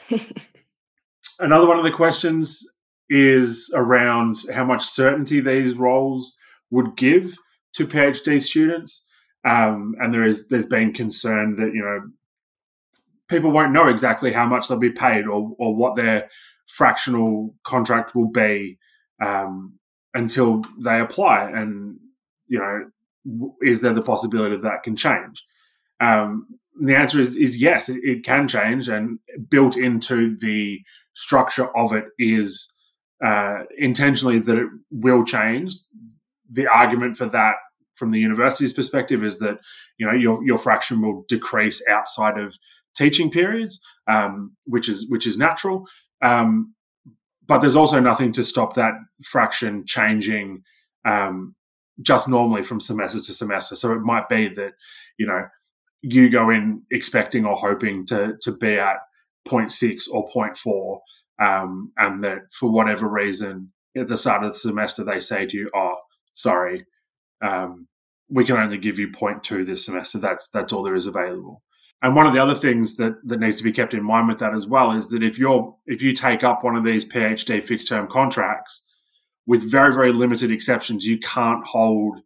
Another 1.40 1.68
one 1.68 1.78
of 1.78 1.84
the 1.84 1.92
questions 1.92 2.68
is 3.10 3.72
around 3.74 4.38
how 4.54 4.66
much 4.66 4.84
certainty 4.86 5.40
these 5.40 5.74
roles 5.74 6.38
would 6.70 6.96
give 6.98 7.36
to 7.74 7.88
PhD 7.88 8.42
students. 8.42 9.06
Um, 9.46 9.96
and 10.00 10.14
there 10.14 10.24
is 10.24 10.48
there's 10.48 10.66
been 10.66 10.94
concern 10.94 11.56
that 11.56 11.74
you 11.74 11.82
know 11.82 12.02
people 13.30 13.52
won't 13.52 13.72
know 13.72 13.88
exactly 13.88 14.34
how 14.34 14.46
much 14.46 14.68
they'll 14.68 14.80
be 14.80 14.92
paid 14.92 15.26
or 15.26 15.54
or 15.58 15.76
what 15.76 15.96
their 15.96 16.30
fractional 16.68 17.56
contract 17.64 18.14
will 18.16 18.30
be 18.30 18.78
um, 19.24 19.80
until 20.14 20.64
they 20.84 21.00
apply. 21.00 21.50
And 21.50 21.98
you 22.48 22.60
know, 22.60 23.52
is 23.62 23.82
there 23.82 23.94
the 23.94 24.02
possibility 24.02 24.56
that 24.56 24.64
that 24.64 24.84
can 24.84 24.96
change? 24.96 25.46
Um, 26.00 26.48
the 26.80 26.96
answer 26.96 27.20
is, 27.20 27.36
is 27.36 27.62
yes, 27.62 27.90
it, 27.90 28.00
it, 28.04 28.24
can 28.24 28.48
change, 28.48 28.88
and 28.88 29.20
built 29.50 29.78
into 29.78 30.38
the 30.38 30.80
structure 31.16 31.76
of 31.76 31.94
it 31.94 32.06
is 32.20 32.72
uh, 33.24 33.64
intentionally 33.78 34.40
that 34.40 34.58
it 34.58 34.70
will 34.92 35.24
change. 35.24 35.76
The 36.52 36.68
argument 36.68 37.18
for 37.18 37.26
that 37.28 37.56
from 37.96 38.12
the 38.12 38.20
university's 38.20 38.74
perspective 38.74 39.24
is 39.24 39.40
that 39.40 39.58
you 39.98 40.06
know 40.06 40.14
your 40.14 40.44
your 40.46 40.58
fraction 40.58 41.02
will 41.02 41.26
decrease 41.28 41.84
outside 41.90 42.38
of 42.38 42.56
teaching 42.96 43.30
periods, 43.30 43.82
um, 44.08 44.56
which 44.66 44.88
is 44.88 45.10
which 45.10 45.28
is 45.28 45.38
natural. 45.38 45.86
Um, 46.22 46.74
but 47.46 47.60
there's 47.60 47.76
also 47.76 48.00
nothing 48.00 48.34
to 48.34 48.44
stop 48.44 48.76
that 48.76 48.94
fraction 49.24 49.86
changing 49.86 50.64
um, 51.06 51.56
just 52.02 52.28
normally 52.28 52.64
from 52.64 52.82
semester 52.82 53.22
to 53.22 53.34
semester. 53.34 53.76
So 53.76 53.94
it 53.94 54.02
might 54.02 54.30
be 54.30 54.50
that 54.50 54.74
you 55.18 55.26
know 55.26 55.48
you 56.02 56.30
go 56.30 56.50
in 56.50 56.84
expecting 56.92 57.46
or 57.46 57.56
hoping 57.56 58.06
to 58.08 58.38
to 58.42 58.58
be 58.58 58.78
at 58.78 58.98
0.6 59.48 60.08
or 60.12 60.30
0.4, 60.30 61.00
um, 61.40 61.92
and 61.98 62.24
that 62.24 62.40
for 62.52 62.72
whatever 62.72 63.08
reason 63.08 63.72
at 63.96 64.08
the 64.08 64.18
start 64.18 64.44
of 64.44 64.54
the 64.54 64.60
semester 64.60 65.04
they 65.04 65.20
say 65.20 65.46
to 65.46 65.58
you, 65.58 65.70
"Oh, 65.76 65.98
sorry, 66.34 66.86
um, 67.42 67.88
we 68.30 68.46
can 68.46 68.58
only 68.58 68.78
give 68.78 69.00
you 69.00 69.10
0.2 69.10 69.66
this 69.66 69.86
semester. 69.86 70.18
That's 70.18 70.50
that's 70.50 70.74
all 70.74 70.84
there 70.84 70.96
is 70.96 71.08
available. 71.08 71.64
And 72.02 72.16
one 72.16 72.28
of 72.28 72.34
the 72.34 72.42
other 72.42 72.54
things 72.54 72.98
that, 72.98 73.16
that 73.26 73.40
needs 73.40 73.58
to 73.58 73.64
be 73.64 73.72
kept 73.72 73.96
in 73.96 74.04
mind 74.04 74.28
with 74.28 74.38
that 74.40 74.54
as 74.54 74.68
well 74.68 74.92
is 74.92 75.10
that 75.10 75.24
if 75.24 75.40
you're 75.40 75.76
if 75.86 76.02
you 76.02 76.14
take 76.14 76.44
up 76.44 76.64
one 76.64 76.76
of 76.76 76.84
these 76.84 77.12
PhD 77.12 77.64
fixed 77.64 77.88
term 77.88 78.08
contracts, 78.08 78.86
with 79.46 79.70
very 79.70 79.94
very 79.94 80.14
limited 80.14 80.52
exceptions, 80.52 81.06
you 81.06 81.18
can't 81.20 81.66
hold 81.66 82.20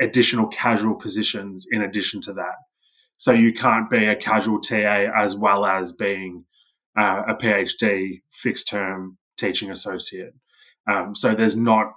additional 0.00 0.48
casual 0.48 0.94
positions 0.94 1.66
in 1.70 1.82
addition 1.82 2.20
to 2.22 2.32
that. 2.34 2.56
So 3.18 3.32
you 3.32 3.54
can't 3.54 3.88
be 3.88 4.04
a 4.04 4.16
casual 4.16 4.60
TA 4.60 5.06
as 5.16 5.36
well 5.36 5.64
as 5.64 5.92
being 5.92 6.44
uh, 6.96 7.22
a 7.28 7.34
PhD 7.34 8.22
fixed 8.30 8.68
term 8.68 9.18
teaching 9.36 9.70
associate. 9.70 10.34
Um, 10.88 11.14
so 11.14 11.34
there's 11.34 11.56
not 11.56 11.92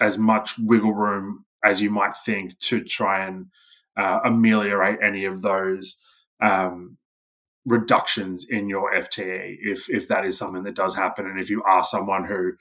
as 0.00 0.18
much 0.18 0.58
wiggle 0.58 0.94
room 0.94 1.44
as 1.64 1.80
you 1.80 1.90
might 1.90 2.16
think 2.16 2.58
to 2.58 2.82
try 2.82 3.26
and 3.26 3.46
uh, 3.96 4.20
ameliorate 4.24 4.98
any 5.02 5.24
of 5.24 5.42
those 5.42 5.98
um, 6.42 6.96
reductions 7.66 8.46
in 8.48 8.68
your 8.68 8.92
FTE 8.92 9.56
if 9.60 9.90
if 9.90 10.08
that 10.08 10.24
is 10.24 10.38
something 10.38 10.62
that 10.62 10.74
does 10.74 10.96
happen 10.96 11.26
and 11.26 11.38
if 11.38 11.50
you 11.50 11.62
are 11.64 11.84
someone 11.84 12.24
who 12.24 12.52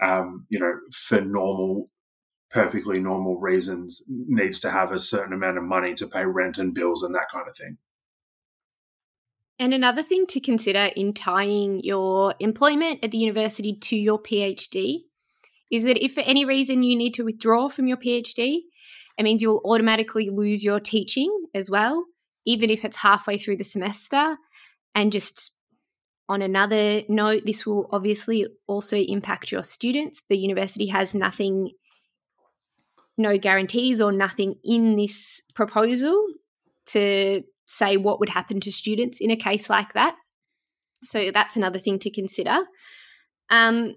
um, 0.00 0.46
you 0.48 0.60
know 0.60 0.74
for 0.92 1.20
normal 1.20 1.90
perfectly 2.54 3.00
normal 3.00 3.36
reasons 3.40 4.04
needs 4.08 4.60
to 4.60 4.70
have 4.70 4.92
a 4.92 4.98
certain 4.98 5.32
amount 5.32 5.58
of 5.58 5.64
money 5.64 5.92
to 5.92 6.06
pay 6.06 6.24
rent 6.24 6.56
and 6.56 6.72
bills 6.72 7.02
and 7.02 7.12
that 7.14 7.28
kind 7.32 7.48
of 7.48 7.56
thing. 7.56 7.76
And 9.58 9.72
another 9.72 10.02
thing 10.02 10.26
to 10.26 10.40
consider 10.40 10.90
in 10.96 11.12
tying 11.12 11.80
your 11.84 12.34
employment 12.40 13.00
at 13.04 13.12
the 13.12 13.18
university 13.18 13.76
to 13.82 13.96
your 13.96 14.20
PhD 14.20 15.02
is 15.70 15.84
that 15.84 16.02
if 16.04 16.14
for 16.14 16.22
any 16.22 16.44
reason 16.44 16.82
you 16.82 16.96
need 16.96 17.14
to 17.14 17.24
withdraw 17.24 17.68
from 17.68 17.86
your 17.86 17.96
PhD, 17.96 18.58
it 19.16 19.22
means 19.22 19.42
you'll 19.42 19.62
automatically 19.64 20.28
lose 20.28 20.64
your 20.64 20.80
teaching 20.80 21.30
as 21.54 21.70
well, 21.70 22.04
even 22.44 22.68
if 22.68 22.84
it's 22.84 22.96
halfway 22.96 23.38
through 23.38 23.56
the 23.56 23.64
semester. 23.64 24.36
And 24.94 25.12
just 25.12 25.52
on 26.28 26.42
another 26.42 27.02
note, 27.08 27.42
this 27.46 27.64
will 27.64 27.88
obviously 27.92 28.46
also 28.66 28.96
impact 28.96 29.52
your 29.52 29.62
students. 29.62 30.22
The 30.28 30.38
university 30.38 30.86
has 30.86 31.14
nothing, 31.14 31.70
no 33.16 33.38
guarantees 33.38 34.00
or 34.00 34.10
nothing 34.10 34.56
in 34.64 34.96
this 34.96 35.42
proposal 35.54 36.26
to 36.86 37.42
say 37.66 37.96
what 37.96 38.20
would 38.20 38.28
happen 38.28 38.60
to 38.60 38.72
students 38.72 39.20
in 39.20 39.30
a 39.30 39.36
case 39.36 39.70
like 39.70 39.92
that. 39.94 40.16
So 41.02 41.30
that's 41.32 41.56
another 41.56 41.78
thing 41.78 41.98
to 42.00 42.10
consider. 42.10 42.58
Um, 43.50 43.94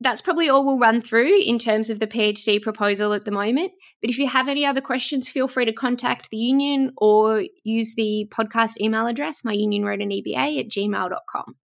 that's 0.00 0.20
probably 0.20 0.48
all 0.48 0.64
we'll 0.64 0.78
run 0.78 1.00
through 1.00 1.40
in 1.42 1.58
terms 1.58 1.90
of 1.90 1.98
the 1.98 2.06
PhD 2.06 2.60
proposal 2.60 3.12
at 3.12 3.26
the 3.26 3.30
moment. 3.30 3.72
But 4.00 4.10
if 4.10 4.18
you 4.18 4.26
have 4.28 4.48
any 4.48 4.64
other 4.64 4.80
questions, 4.80 5.28
feel 5.28 5.46
free 5.46 5.66
to 5.66 5.72
contact 5.72 6.30
the 6.30 6.38
union 6.38 6.92
or 6.96 7.44
use 7.64 7.94
the 7.94 8.26
podcast 8.32 8.80
email 8.80 9.06
address, 9.06 9.42
myunionwroteaneba 9.42 10.60
at 10.60 10.68
gmail.com. 10.68 11.56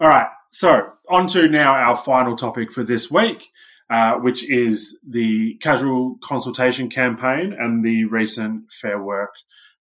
All 0.00 0.08
right. 0.08 0.28
So, 0.50 0.82
on 1.08 1.26
to 1.28 1.48
now 1.48 1.74
our 1.74 1.96
final 1.96 2.36
topic 2.36 2.72
for 2.72 2.84
this 2.84 3.10
week, 3.10 3.50
uh, 3.88 4.14
which 4.14 4.50
is 4.50 4.98
the 5.06 5.56
casual 5.62 6.18
consultation 6.24 6.90
campaign 6.90 7.54
and 7.58 7.84
the 7.84 8.04
recent 8.04 8.72
Fair 8.72 9.02
Work 9.02 9.34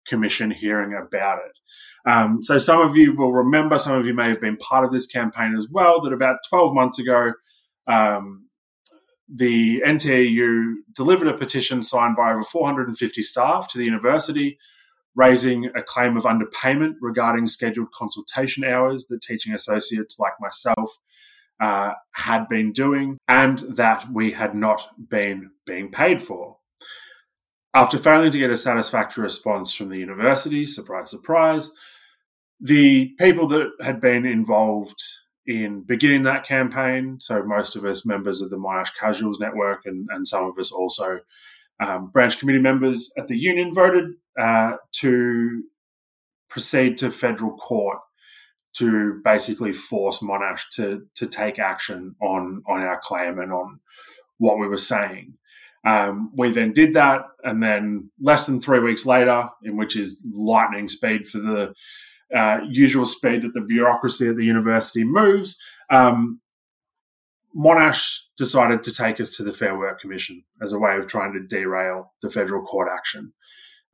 Commission 0.06 0.50
hearing 0.50 0.94
about 0.94 1.38
it. 1.38 2.10
Um, 2.10 2.42
so, 2.42 2.58
some 2.58 2.80
of 2.80 2.96
you 2.96 3.14
will 3.14 3.32
remember, 3.32 3.78
some 3.78 3.98
of 3.98 4.06
you 4.06 4.14
may 4.14 4.28
have 4.28 4.40
been 4.40 4.56
part 4.56 4.84
of 4.84 4.92
this 4.92 5.06
campaign 5.06 5.54
as 5.56 5.68
well, 5.70 6.00
that 6.02 6.12
about 6.12 6.38
12 6.48 6.74
months 6.74 6.98
ago, 6.98 7.32
um, 7.86 8.46
the 9.32 9.80
NTEU 9.86 10.74
delivered 10.94 11.28
a 11.28 11.36
petition 11.36 11.82
signed 11.82 12.16
by 12.16 12.32
over 12.32 12.42
450 12.42 13.22
staff 13.22 13.70
to 13.70 13.78
the 13.78 13.84
university, 13.84 14.58
raising 15.14 15.66
a 15.66 15.82
claim 15.82 16.16
of 16.16 16.24
underpayment 16.24 16.94
regarding 17.00 17.46
scheduled 17.48 17.92
consultation 17.92 18.64
hours 18.64 19.06
that 19.08 19.22
teaching 19.22 19.54
associates 19.54 20.18
like 20.18 20.32
myself 20.40 20.98
uh, 21.60 21.92
had 22.12 22.48
been 22.48 22.72
doing 22.72 23.18
and 23.28 23.58
that 23.60 24.10
we 24.12 24.32
had 24.32 24.54
not 24.54 24.88
been 25.08 25.50
being 25.66 25.90
paid 25.90 26.24
for. 26.24 26.56
After 27.72 27.98
failing 27.98 28.32
to 28.32 28.38
get 28.38 28.50
a 28.50 28.56
satisfactory 28.56 29.22
response 29.22 29.72
from 29.72 29.90
the 29.90 29.98
university, 29.98 30.66
surprise, 30.66 31.10
surprise, 31.10 31.72
the 32.60 33.14
people 33.18 33.46
that 33.48 33.70
had 33.80 34.00
been 34.00 34.26
involved 34.26 35.00
in 35.46 35.82
beginning 35.82 36.24
that 36.24 36.44
campaign. 36.44 37.18
So 37.20 37.42
most 37.42 37.76
of 37.76 37.84
us 37.84 38.04
members 38.04 38.40
of 38.40 38.50
the 38.50 38.56
Monash 38.56 38.90
Casuals 38.98 39.40
Network 39.40 39.86
and, 39.86 40.08
and 40.10 40.26
some 40.26 40.44
of 40.44 40.58
us 40.58 40.72
also 40.72 41.20
um, 41.80 42.10
branch 42.10 42.38
committee 42.38 42.60
members 42.60 43.12
at 43.16 43.28
the 43.28 43.38
union 43.38 43.72
voted 43.72 44.14
uh, 44.38 44.72
to 44.92 45.64
proceed 46.48 46.98
to 46.98 47.10
federal 47.10 47.56
court 47.56 47.98
to 48.72 49.20
basically 49.24 49.72
force 49.72 50.20
Monash 50.20 50.62
to 50.74 51.06
to 51.16 51.26
take 51.26 51.58
action 51.58 52.14
on 52.20 52.62
on 52.68 52.80
our 52.82 53.00
claim 53.02 53.38
and 53.38 53.52
on 53.52 53.80
what 54.38 54.58
we 54.58 54.68
were 54.68 54.78
saying. 54.78 55.34
Um, 55.84 56.30
we 56.36 56.50
then 56.50 56.72
did 56.72 56.94
that, 56.94 57.22
and 57.42 57.62
then 57.62 58.10
less 58.20 58.46
than 58.46 58.58
three 58.58 58.80
weeks 58.80 59.06
later, 59.06 59.48
in 59.62 59.76
which 59.76 59.96
is 59.96 60.24
lightning 60.32 60.88
speed 60.88 61.28
for 61.28 61.38
the 61.38 61.72
uh, 62.36 62.60
usual 62.68 63.06
speed 63.06 63.42
that 63.42 63.54
the 63.54 63.62
bureaucracy 63.62 64.28
at 64.28 64.36
the 64.36 64.44
university 64.44 65.04
moves, 65.04 65.58
um, 65.90 66.40
Monash 67.56 68.18
decided 68.36 68.82
to 68.84 68.94
take 68.94 69.20
us 69.20 69.36
to 69.36 69.42
the 69.42 69.52
Fair 69.52 69.76
Work 69.76 70.00
Commission 70.00 70.44
as 70.62 70.72
a 70.72 70.78
way 70.78 70.96
of 70.96 71.06
trying 71.06 71.32
to 71.32 71.40
derail 71.40 72.12
the 72.22 72.30
federal 72.30 72.64
court 72.64 72.88
action 72.92 73.32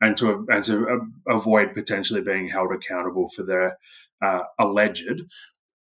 and 0.01 0.17
to 0.19 0.47
and 0.51 0.65
to 0.65 0.87
uh, 0.89 1.35
avoid 1.35 1.73
potentially 1.73 2.21
being 2.21 2.49
held 2.49 2.73
accountable 2.73 3.31
for 3.31 3.45
their 3.45 3.79
uh, 4.23 4.41
alleged 4.59 5.23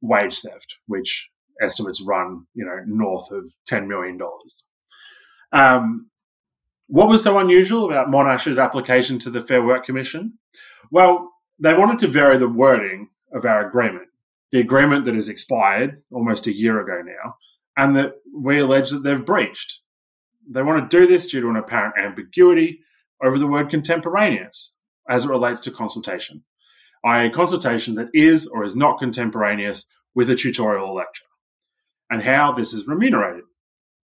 wage 0.02 0.40
theft, 0.40 0.78
which 0.88 1.30
estimates 1.62 2.02
run 2.02 2.46
you 2.54 2.66
know 2.66 2.82
north 2.86 3.32
of 3.32 3.52
ten 3.66 3.88
million 3.88 4.18
dollars. 4.18 4.68
Um, 5.52 6.10
what 6.88 7.10
was 7.10 7.24
so 7.24 7.38
unusual 7.40 7.86
about 7.86 8.10
Monash's 8.10 8.58
application 8.58 9.20
to 9.20 9.30
the 9.30 9.42
Fair 9.42 9.62
Work 9.62 9.86
Commission? 9.86 10.38
Well, 10.90 11.32
they 11.60 11.74
wanted 11.74 12.00
to 12.00 12.08
vary 12.08 12.38
the 12.38 12.48
wording 12.48 13.10
of 13.34 13.46
our 13.46 13.68
agreement, 13.68 14.08
the 14.52 14.60
agreement 14.60 15.06
that 15.06 15.16
has 15.16 15.30
expired 15.30 16.02
almost 16.12 16.48
a 16.48 16.56
year 16.56 16.80
ago 16.80 17.02
now, 17.04 17.36
and 17.76 17.96
that 17.98 18.14
we 18.34 18.60
allege 18.60 18.92
that 18.92 19.04
they've 19.04 19.26
breached. 19.26 19.82
They 20.50 20.64
want 20.64 20.90
to 20.90 20.98
do 20.98 21.08
this 21.08 21.30
due 21.30 21.42
to 21.42 21.50
an 21.50 21.58
apparent 21.58 21.96
ambiguity 21.98 22.80
over 23.22 23.38
the 23.38 23.48
word 23.48 23.70
contemporaneous 23.70 24.76
as 25.10 25.26
it 25.26 25.30
relates 25.30 25.62
to 25.62 25.72
consultation, 25.72 26.44
i.e., 27.04 27.30
consultation 27.30 27.96
that 27.96 28.10
is 28.14 28.48
or 28.48 28.64
is 28.64 28.76
not 28.76 29.00
contemporaneous 29.00 29.90
with 30.16 30.30
a 30.30 30.36
tutorial 30.36 30.88
or 30.88 30.96
lecture, 30.96 31.26
and 32.10 32.24
how 32.24 32.52
this 32.52 32.74
is 32.74 32.88
remunerated. 32.88 33.44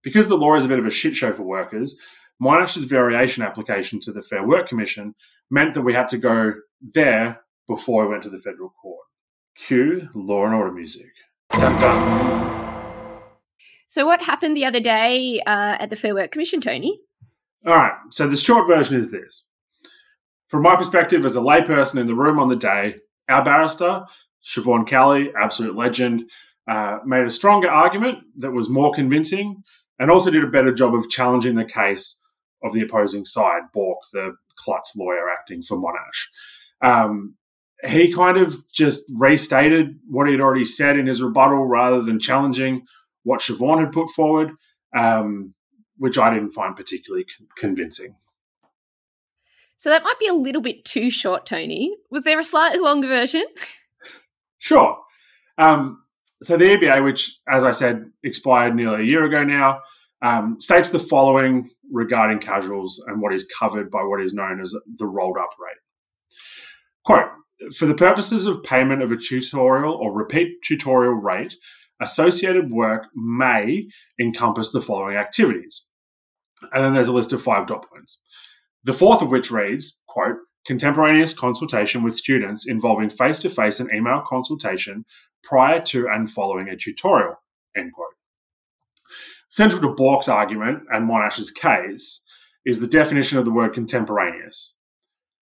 Because 0.03 0.27
the 0.27 0.38
law 0.38 0.55
is 0.55 0.65
a 0.65 0.67
bit 0.67 0.79
of 0.79 0.86
a 0.86 0.91
shit 0.91 1.15
show 1.15 1.34
for 1.34 1.43
workers, 1.43 2.00
Monash's 2.39 2.86
variation 2.86 3.43
application 3.43 4.00
to 4.01 4.12
the 4.12 4.24
Fair 4.24 4.46
Work 4.46 4.67
Commission 4.67 5.13
meant 5.50 5.74
that 5.75 5.81
we 5.81 5.93
had 5.93 6.10
to 6.10 6.17
go 6.17 6.53
there 6.81 7.41
before 7.67 8.05
we 8.05 8.12
went 8.12 8.24
to 8.24 8.29
the 8.29 8.39
federal 8.39 8.74
court. 8.81 9.05
Cue 9.55 10.10
law 10.15 10.46
and 10.46 10.55
order 10.55 10.72
music. 10.72 11.12
Dun 11.51 11.79
dun. 11.79 13.22
So, 13.86 14.05
what 14.05 14.24
happened 14.24 14.55
the 14.55 14.65
other 14.65 14.79
day 14.79 15.41
uh, 15.46 15.77
at 15.79 15.89
the 15.89 15.96
Fair 15.96 16.15
Work 16.15 16.31
Commission, 16.31 16.62
Tony? 16.62 17.00
All 17.65 17.75
right. 17.75 17.93
So 18.10 18.27
the 18.27 18.38
short 18.38 18.67
version 18.67 18.98
is 19.00 19.12
this. 19.12 19.48
From 20.48 20.63
my 20.63 20.75
perspective 20.75 21.25
as 21.25 21.36
a 21.36 21.41
layperson 21.41 22.00
in 22.00 22.08
the 22.08 22.15
room 22.15 22.39
on 22.39 22.48
the 22.48 22.55
day, 22.55 22.96
our 23.29 23.46
barrister, 23.46 24.03
Siobhan 24.43 24.88
Kelly, 24.88 25.31
absolute 25.39 25.75
legend, 25.75 26.24
uh, 26.67 27.00
made 27.05 27.25
a 27.25 27.31
stronger 27.31 27.70
argument 27.70 28.20
that 28.38 28.51
was 28.51 28.70
more 28.70 28.93
convincing 28.93 29.63
and 30.01 30.12
also 30.12 30.31
did 30.31 30.43
a 30.43 30.48
better 30.48 30.74
job 30.74 30.93
of 30.93 31.10
challenging 31.10 31.55
the 31.55 31.63
case 31.63 32.20
of 32.63 32.74
the 32.74 32.81
opposing 32.81 33.24
side, 33.24 33.62
Bork, 33.74 34.00
the 34.12 34.36
Klutz 34.58 34.96
lawyer 34.98 35.29
acting 35.29 35.63
for 35.63 35.77
Monash. 35.77 36.86
Um, 36.86 37.36
he 37.88 38.13
kind 38.13 38.38
of 38.38 38.55
just 38.74 39.10
restated 39.15 39.98
what 40.10 40.27
he 40.27 40.34
had 40.34 40.41
already 40.41 40.65
said 40.65 40.98
in 40.98 41.08
his 41.08 41.22
rebuttal 41.22 41.65
rather 41.65 42.01
than 42.01 42.20
challenging 42.20 42.86
what 43.24 43.39
Siobhan 43.39 43.79
had 43.79 43.93
put 43.93 44.10
forward. 44.10 44.51
Um, 44.93 45.53
which 46.01 46.17
I 46.17 46.34
didn't 46.34 46.53
find 46.53 46.75
particularly 46.75 47.25
con- 47.25 47.48
convincing. 47.55 48.15
So 49.77 49.91
that 49.91 50.03
might 50.03 50.17
be 50.20 50.25
a 50.25 50.34
little 50.34 50.63
bit 50.63 50.84
too 50.84 51.12
short, 51.12 51.46
Tony. 51.46 51.96
Was 52.10 52.24
there 52.24 52.39
a 52.39 52.43
slightly 52.43 52.79
longer 52.79 53.08
version? 53.08 53.45
Sure. 54.63 54.95
Um, 55.58 56.04
so 56.43 56.56
the 56.56 56.65
EBA, 56.65 57.04
which, 57.04 57.39
as 57.49 57.63
I 57.63 57.71
said, 57.71 58.12
expired 58.23 58.75
nearly 58.75 59.02
a 59.02 59.08
year 59.08 59.23
ago 59.23 59.43
now, 59.43 59.82
um, 60.21 60.60
states 60.60 60.89
the 60.89 60.99
following 60.99 61.69
regarding 61.91 62.39
casuals 62.39 63.03
and 63.07 63.21
what 63.21 63.34
is 63.34 63.49
covered 63.60 63.89
by 63.89 64.03
what 64.03 64.21
is 64.21 64.34
known 64.34 64.62
as 64.62 64.75
the 64.97 65.07
rolled 65.07 65.38
up 65.38 65.49
rate. 65.60 65.77
Quote, 67.03 67.75
for 67.75 67.86
the 67.86 67.95
purposes 67.95 68.45
of 68.45 68.63
payment 68.63 69.01
of 69.01 69.12
a 69.12 69.17
tutorial 69.17 69.93
or 69.93 70.13
repeat 70.13 70.57
tutorial 70.63 71.13
rate, 71.13 71.55
associated 72.01 72.71
work 72.71 73.07
may 73.15 73.88
encompass 74.19 74.71
the 74.71 74.81
following 74.81 75.15
activities 75.17 75.88
and 76.71 76.84
then 76.84 76.93
there's 76.93 77.07
a 77.07 77.13
list 77.13 77.34
of 77.34 77.41
five 77.41 77.67
dot 77.67 77.88
points. 77.89 78.21
The 78.84 78.93
fourth 78.93 79.21
of 79.21 79.29
which 79.29 79.51
reads, 79.51 80.01
quote, 80.07 80.38
contemporaneous 80.65 81.34
consultation 81.34 82.03
with 82.03 82.17
students 82.17 82.67
involving 82.67 83.10
face 83.10 83.41
to 83.41 83.49
face 83.49 83.79
and 83.79 83.91
email 83.91 84.23
consultation 84.27 85.05
prior 85.43 85.81
to 85.81 86.07
and 86.07 86.31
following 86.31 86.69
a 86.69 86.77
tutorial, 86.77 87.36
end 87.75 87.93
quote. 87.93 88.07
Central 89.51 89.81
to 89.81 89.95
Bork's 89.95 90.27
argument 90.27 90.83
and 90.91 91.05
Monash's 91.05 91.51
case 91.51 92.23
is 92.65 92.79
the 92.79 92.87
definition 92.87 93.37
of 93.37 93.45
the 93.45 93.51
word 93.51 93.73
contemporaneous. 93.73 94.75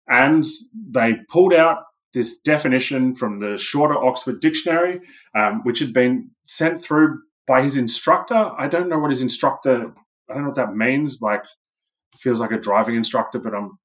And 0.06 0.44
they 0.90 1.16
pulled 1.30 1.54
out 1.54 1.78
this 2.12 2.40
definition 2.40 3.16
from 3.16 3.40
the 3.40 3.56
shorter 3.56 3.96
Oxford 3.96 4.40
Dictionary, 4.40 5.00
um, 5.34 5.62
which 5.62 5.78
had 5.78 5.92
been 5.92 6.30
sent 6.44 6.82
through 6.82 7.20
by 7.46 7.62
his 7.62 7.76
instructor. 7.76 8.52
I 8.58 8.68
don't 8.68 8.88
know 8.88 8.98
what 8.98 9.10
his 9.10 9.22
instructor 9.22 9.92
I 10.28 10.34
don't 10.34 10.42
know 10.42 10.48
what 10.50 10.56
that 10.56 10.76
means. 10.76 11.20
Like, 11.20 11.42
feels 12.16 12.40
like 12.40 12.52
a 12.52 12.60
driving 12.60 12.96
instructor, 12.96 13.38
but 13.38 13.54
I'm 13.54 13.78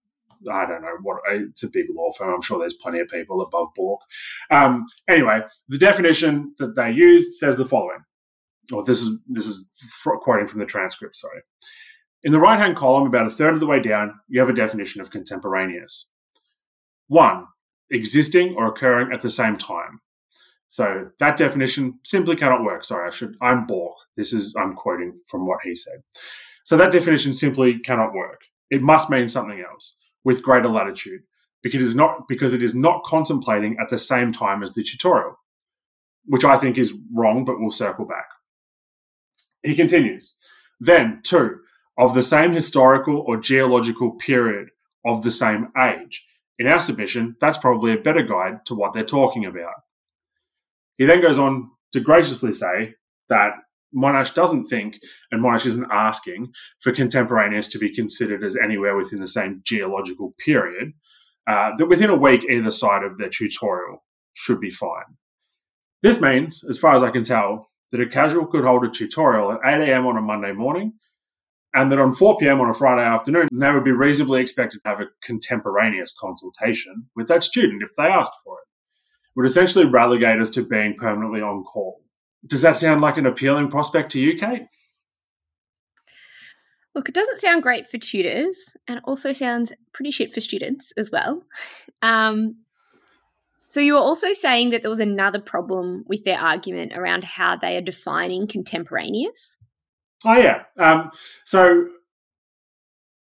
I 0.49 0.65
don't 0.65 0.81
know 0.81 0.95
what 1.01 1.19
it's 1.29 1.63
a 1.63 1.69
big 1.69 1.87
law 1.89 2.11
firm. 2.13 2.33
I'm 2.33 2.41
sure 2.41 2.59
there's 2.59 2.75
plenty 2.75 2.99
of 2.99 3.09
people 3.09 3.41
above 3.41 3.69
Bork. 3.75 3.99
Um, 4.49 4.85
anyway, 5.09 5.41
the 5.67 5.77
definition 5.77 6.55
that 6.59 6.75
they 6.75 6.91
used 6.91 7.33
says 7.33 7.57
the 7.57 7.65
following. 7.65 7.99
Or 8.71 8.83
this 8.83 9.01
is 9.01 9.17
this 9.27 9.47
is 9.47 9.67
quoting 10.01 10.47
from 10.47 10.59
the 10.59 10.65
transcript. 10.65 11.17
Sorry. 11.17 11.41
In 12.23 12.31
the 12.31 12.39
right 12.39 12.59
hand 12.59 12.75
column, 12.75 13.07
about 13.07 13.27
a 13.27 13.31
third 13.31 13.53
of 13.53 13.59
the 13.59 13.67
way 13.67 13.79
down, 13.79 14.19
you 14.27 14.39
have 14.39 14.49
a 14.49 14.53
definition 14.53 15.01
of 15.01 15.09
contemporaneous. 15.09 16.09
One, 17.07 17.45
existing 17.89 18.55
or 18.55 18.67
occurring 18.67 19.11
at 19.13 19.21
the 19.21 19.31
same 19.31 19.57
time. 19.57 20.01
So 20.69 21.09
that 21.19 21.37
definition 21.37 21.99
simply 22.05 22.35
cannot 22.35 22.63
work. 22.63 22.85
Sorry, 22.85 23.07
I 23.07 23.11
should. 23.11 23.35
I'm 23.41 23.65
Bork. 23.65 23.95
This 24.15 24.33
is 24.33 24.55
I'm 24.55 24.75
quoting 24.75 25.19
from 25.27 25.47
what 25.47 25.59
he 25.63 25.75
said. 25.75 26.03
So 26.65 26.77
that 26.77 26.91
definition 26.91 27.33
simply 27.33 27.79
cannot 27.79 28.13
work. 28.13 28.41
It 28.69 28.83
must 28.83 29.09
mean 29.09 29.29
something 29.29 29.59
else 29.59 29.97
with 30.23 30.43
greater 30.43 30.69
latitude 30.69 31.21
because 31.63 31.81
it 31.81 31.87
is 31.87 31.95
not 31.95 32.27
because 32.27 32.53
it 32.53 32.61
is 32.61 32.75
not 32.75 33.03
contemplating 33.03 33.77
at 33.81 33.89
the 33.89 33.97
same 33.97 34.31
time 34.31 34.61
as 34.61 34.73
the 34.73 34.83
tutorial, 34.83 35.39
which 36.25 36.43
I 36.43 36.57
think 36.57 36.77
is 36.77 36.95
wrong, 37.15 37.45
but 37.45 37.59
we'll 37.59 37.71
circle 37.71 38.05
back. 38.05 38.27
He 39.63 39.75
continues. 39.75 40.37
Then, 40.79 41.21
two, 41.23 41.59
of 41.97 42.13
the 42.13 42.23
same 42.23 42.53
historical 42.53 43.23
or 43.27 43.37
geological 43.37 44.11
period 44.11 44.69
of 45.05 45.21
the 45.23 45.31
same 45.31 45.67
age. 45.77 46.25
In 46.57 46.67
our 46.67 46.79
submission, 46.79 47.35
that's 47.39 47.57
probably 47.57 47.93
a 47.93 47.97
better 47.97 48.23
guide 48.23 48.65
to 48.65 48.75
what 48.75 48.93
they're 48.93 49.03
talking 49.03 49.45
about. 49.45 49.73
He 50.97 51.05
then 51.05 51.21
goes 51.21 51.37
on 51.37 51.71
to 51.93 51.99
graciously 51.99 52.53
say 52.53 52.95
that 53.29 53.53
Monash 53.95 54.33
doesn't 54.33 54.65
think, 54.65 54.99
and 55.31 55.41
Monash 55.41 55.65
isn't 55.65 55.91
asking, 55.91 56.51
for 56.81 56.91
contemporaneous 56.91 57.69
to 57.69 57.79
be 57.79 57.93
considered 57.93 58.43
as 58.43 58.57
anywhere 58.57 58.95
within 58.95 59.19
the 59.19 59.27
same 59.27 59.61
geological 59.65 60.35
period, 60.43 60.93
uh, 61.47 61.71
that 61.77 61.87
within 61.87 62.09
a 62.09 62.15
week 62.15 62.45
either 62.49 62.71
side 62.71 63.03
of 63.03 63.17
their 63.17 63.29
tutorial 63.29 64.03
should 64.33 64.59
be 64.59 64.69
fine. 64.69 65.17
This 66.03 66.21
means, 66.21 66.63
as 66.69 66.77
far 66.77 66.95
as 66.95 67.03
I 67.03 67.11
can 67.11 67.23
tell, 67.23 67.68
that 67.91 68.01
a 68.01 68.07
casual 68.07 68.45
could 68.45 68.63
hold 68.63 68.85
a 68.85 68.89
tutorial 68.89 69.51
at 69.51 69.59
8 69.63 69.89
a.m. 69.89 70.05
on 70.05 70.17
a 70.17 70.21
Monday 70.21 70.51
morning, 70.51 70.93
and 71.73 71.91
that 71.91 71.99
on 71.99 72.13
4 72.13 72.37
p.m. 72.37 72.61
on 72.61 72.69
a 72.69 72.73
Friday 72.73 73.03
afternoon, 73.03 73.47
they 73.51 73.71
would 73.71 73.83
be 73.83 73.91
reasonably 73.91 74.41
expected 74.41 74.81
to 74.83 74.89
have 74.89 75.01
a 75.01 75.07
contemporaneous 75.23 76.15
consultation 76.19 77.07
with 77.15 77.27
that 77.27 77.43
student 77.43 77.83
if 77.83 77.95
they 77.95 78.03
asked 78.03 78.35
for 78.43 78.55
it 78.55 78.69
would 79.39 79.45
essentially 79.45 79.85
relegate 79.85 80.41
us 80.41 80.51
to 80.51 80.65
being 80.65 80.95
permanently 80.97 81.41
on 81.41 81.63
call. 81.63 82.01
Does 82.45 82.61
that 82.61 82.75
sound 82.75 82.99
like 82.99 83.17
an 83.17 83.25
appealing 83.25 83.69
prospect 83.69 84.11
to 84.11 84.19
you, 84.19 84.37
Kate? 84.37 84.63
Look, 86.95 87.07
it 87.07 87.15
doesn't 87.15 87.37
sound 87.37 87.63
great 87.63 87.87
for 87.87 87.97
tutors, 87.97 88.75
and 88.85 88.97
it 88.97 89.03
also 89.05 89.31
sounds 89.31 89.71
pretty 89.93 90.11
shit 90.11 90.33
for 90.33 90.41
students 90.41 90.91
as 90.97 91.09
well. 91.11 91.43
Um, 92.01 92.55
so, 93.69 93.79
you 93.79 93.93
were 93.93 93.99
also 93.99 94.33
saying 94.33 94.71
that 94.71 94.81
there 94.81 94.89
was 94.89 94.99
another 94.99 95.39
problem 95.39 96.03
with 96.07 96.23
their 96.23 96.39
argument 96.39 96.93
around 96.95 97.23
how 97.23 97.55
they 97.55 97.77
are 97.77 97.81
defining 97.81 98.47
contemporaneous. 98.47 99.57
Oh, 100.25 100.37
yeah. 100.37 100.63
Um, 100.77 101.11
so, 101.45 101.87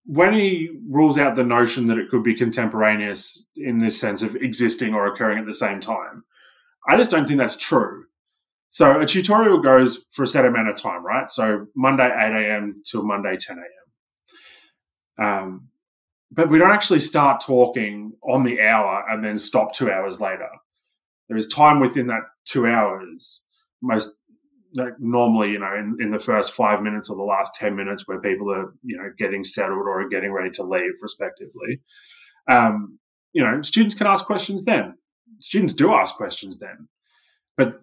when 0.05 0.34
he 0.34 0.69
rules 0.88 1.17
out 1.17 1.36
the 1.36 1.43
notion 1.43 1.88
that 1.88 1.97
it 1.97 2.10
could 2.10 2.23
be 2.23 2.36
contemporaneous 2.36 3.47
in 3.55 3.79
this 3.79 3.99
sense 3.99 4.21
of 4.21 4.36
existing 4.36 4.93
or 4.93 5.08
occurring 5.08 5.39
at 5.39 5.47
the 5.47 5.53
same 5.53 5.81
time, 5.81 6.23
I 6.88 6.95
just 6.95 7.12
don't 7.12 7.27
think 7.27 7.39
that's 7.39 7.58
true. 7.58 8.05
So 8.69 8.99
a 8.99 9.05
tutorial 9.05 9.62
goes 9.62 10.05
for 10.12 10.23
a 10.23 10.27
set 10.27 10.45
amount 10.45 10.69
of 10.69 10.75
time, 10.75 11.03
right? 11.03 11.31
So 11.31 11.67
Monday 11.75 12.05
8 12.05 12.10
a.m. 12.12 12.84
till 12.86 13.05
Monday 13.05 13.38
10 13.39 13.58
a.m. 15.17 15.25
Um, 15.25 15.69
but 16.35 16.49
we 16.49 16.59
don't 16.59 16.71
actually 16.71 16.99
start 16.99 17.41
talking 17.41 18.13
on 18.23 18.43
the 18.43 18.61
hour 18.61 19.03
and 19.09 19.23
then 19.23 19.39
stop 19.39 19.73
two 19.73 19.89
hours 19.89 20.19
later. 20.19 20.49
There 21.29 21.37
is 21.37 21.47
time 21.47 21.79
within 21.79 22.07
that 22.07 22.21
two 22.45 22.67
hours, 22.67 23.45
most 23.81 24.19
like 24.73 24.99
normally, 24.99 25.51
you 25.51 25.59
know, 25.59 25.73
in, 25.73 25.97
in 26.01 26.11
the 26.11 26.19
first 26.19 26.51
five 26.51 26.81
minutes 26.81 27.09
or 27.09 27.15
the 27.15 27.23
last 27.23 27.55
10 27.55 27.75
minutes 27.75 28.07
where 28.07 28.19
people 28.19 28.51
are, 28.51 28.73
you 28.83 28.97
know, 28.97 29.09
getting 29.17 29.45
settled 29.45 29.87
or 29.87 30.07
getting 30.09 30.33
ready 30.33 30.51
to 30.51 30.63
leave, 30.63 30.91
respectively, 31.01 31.79
um, 32.49 32.99
you 33.31 33.41
know, 33.41 33.61
students 33.61 33.95
can 33.95 34.07
ask 34.07 34.25
questions 34.25 34.65
then. 34.65 34.95
Students 35.39 35.73
do 35.73 35.93
ask 35.93 36.15
questions 36.15 36.59
then. 36.59 36.89
But 37.57 37.81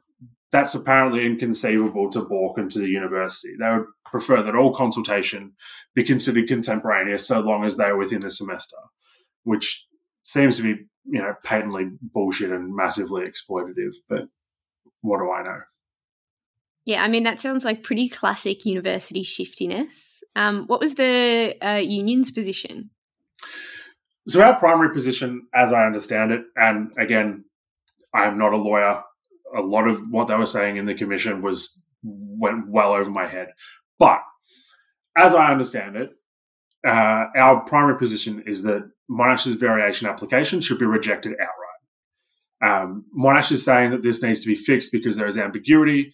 that's 0.53 0.75
apparently 0.75 1.25
inconceivable 1.25 2.11
to 2.11 2.21
Bork 2.21 2.59
and 2.59 2.71
to 2.71 2.79
the 2.79 2.89
university. 2.89 3.55
They 3.59 3.71
would 3.71 3.87
prefer 4.05 4.43
that 4.43 4.55
all 4.55 4.75
consultation 4.75 5.55
be 5.95 6.05
considered 6.05 6.47
contemporaneous 6.47 7.27
so 7.27 7.41
long 7.41 7.65
as 7.65 7.77
they 7.77 7.85
are 7.85 7.97
within 7.97 8.21
the 8.21 8.31
semester, 8.31 8.77
which 9.45 9.87
seems 10.23 10.57
to 10.57 10.63
be, 10.63 10.85
you 11.07 11.21
know, 11.21 11.35
patently 11.43 11.89
bullshit 12.01 12.53
and 12.53 12.77
massively 12.77 13.25
exploitative. 13.25 13.95
But 14.09 14.29
what 15.01 15.19
do 15.19 15.33
I 15.33 15.43
know? 15.43 15.61
Yeah, 16.85 17.03
I 17.03 17.09
mean, 17.09 17.23
that 17.23 17.41
sounds 17.41 17.65
like 17.65 17.83
pretty 17.83 18.09
classic 18.09 18.67
university 18.67 19.23
shiftiness. 19.23 20.23
Um, 20.37 20.65
what 20.67 20.81
was 20.81 20.97
the 20.97 21.57
uh, 21.63 21.77
union's 21.77 22.31
position? 22.31 22.91
So, 24.29 24.43
our 24.43 24.59
primary 24.59 24.93
position, 24.93 25.47
as 25.55 25.73
I 25.73 25.87
understand 25.87 26.33
it, 26.33 26.43
and 26.57 26.93
again, 26.99 27.45
I 28.15 28.27
am 28.27 28.37
not 28.37 28.53
a 28.53 28.57
lawyer, 28.57 29.03
a 29.57 29.61
lot 29.61 29.89
of 29.89 30.01
what 30.11 30.29
they 30.29 30.35
were 30.35 30.47
saying 30.47 30.77
in 30.77 30.87
the 30.87 30.95
commission 30.95 31.43
was 31.43 31.83
went 32.03 32.69
well 32.69 32.93
over 32.93 33.11
my 33.11 33.27
head. 33.27 33.49
But 33.99 34.21
as 35.17 35.35
I 35.35 35.53
understand 35.53 35.97
it, 35.97 36.11
uh, 36.87 37.27
our 37.37 37.61
primary 37.61 37.99
position 37.99 38.43
is 38.47 38.63
that 38.65 38.91
Monash's 39.11 39.55
variation 39.55 40.09
application 40.09 40.61
should 40.61 40.79
be 40.79 40.87
rejected 40.87 41.35
outright. 41.35 42.83
Um, 42.83 43.05
Monash 43.17 43.53
is 43.53 43.65
saying 43.65 43.91
that 43.91 44.03
this 44.03 44.23
needs 44.23 44.41
to 44.41 44.49
be 44.49 44.55
fixed 44.55 44.93
because 44.93 45.17
there 45.17 45.29
is 45.29 45.39
ambiguity 45.39 46.13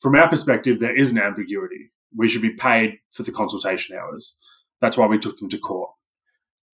from 0.00 0.14
our 0.14 0.28
perspective, 0.28 0.80
there 0.80 0.96
is 0.96 1.12
an 1.12 1.18
ambiguity. 1.18 1.90
We 2.16 2.28
should 2.28 2.42
be 2.42 2.54
paid 2.54 2.98
for 3.12 3.22
the 3.22 3.32
consultation 3.32 3.96
hours. 3.96 4.40
That's 4.80 4.96
why 4.96 5.06
we 5.06 5.18
took 5.18 5.36
them 5.36 5.50
to 5.50 5.58
court. 5.58 5.90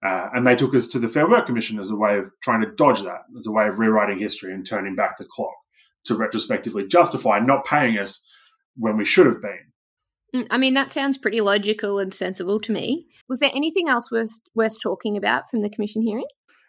Uh, 0.04 0.28
and 0.32 0.46
they 0.46 0.54
took 0.54 0.74
us 0.74 0.88
to 0.88 0.98
the 1.00 1.08
Fair 1.08 1.28
Work 1.28 1.46
Commission 1.46 1.80
as 1.80 1.90
a 1.90 1.96
way 1.96 2.18
of 2.18 2.30
trying 2.42 2.60
to 2.60 2.70
dodge 2.76 3.02
that, 3.02 3.22
as 3.36 3.46
a 3.46 3.52
way 3.52 3.66
of 3.66 3.78
rewriting 3.78 4.18
history 4.18 4.54
and 4.54 4.64
turning 4.64 4.94
back 4.94 5.18
the 5.18 5.24
clock 5.24 5.54
to 6.06 6.14
retrospectively 6.14 6.86
justify 6.86 7.38
not 7.38 7.64
paying 7.64 7.98
us 7.98 8.24
when 8.76 8.96
we 8.96 9.04
should 9.04 9.26
have 9.26 9.40
been. 9.40 9.72
Mm, 10.34 10.46
I 10.50 10.58
mean, 10.58 10.74
that 10.74 10.92
sounds 10.92 11.18
pretty 11.18 11.40
logical 11.40 11.98
and 11.98 12.12
sensible 12.12 12.60
to 12.60 12.72
me. 12.72 13.06
Was 13.28 13.38
there 13.38 13.50
anything 13.54 13.88
else 13.88 14.10
worth, 14.10 14.38
worth 14.54 14.80
talking 14.80 15.16
about 15.16 15.50
from 15.50 15.62
the 15.62 15.70
Commission 15.70 16.02
hearing? 16.02 16.26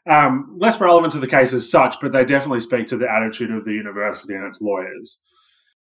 Um, 0.10 0.56
less 0.58 0.80
relevant 0.80 1.14
to 1.14 1.20
the 1.20 1.28
case 1.28 1.54
as 1.54 1.70
such, 1.70 1.98
but 2.02 2.14
they 2.14 2.24
definitely 2.24 2.62
speak 2.62 2.88
to 2.88 2.98
the 2.98 3.12
attitude 3.12 3.52
of 3.52 3.66
the 3.66 3.74
university 3.74 4.34
and 4.34 4.46
its 4.46 4.62
lawyers. 4.62 5.24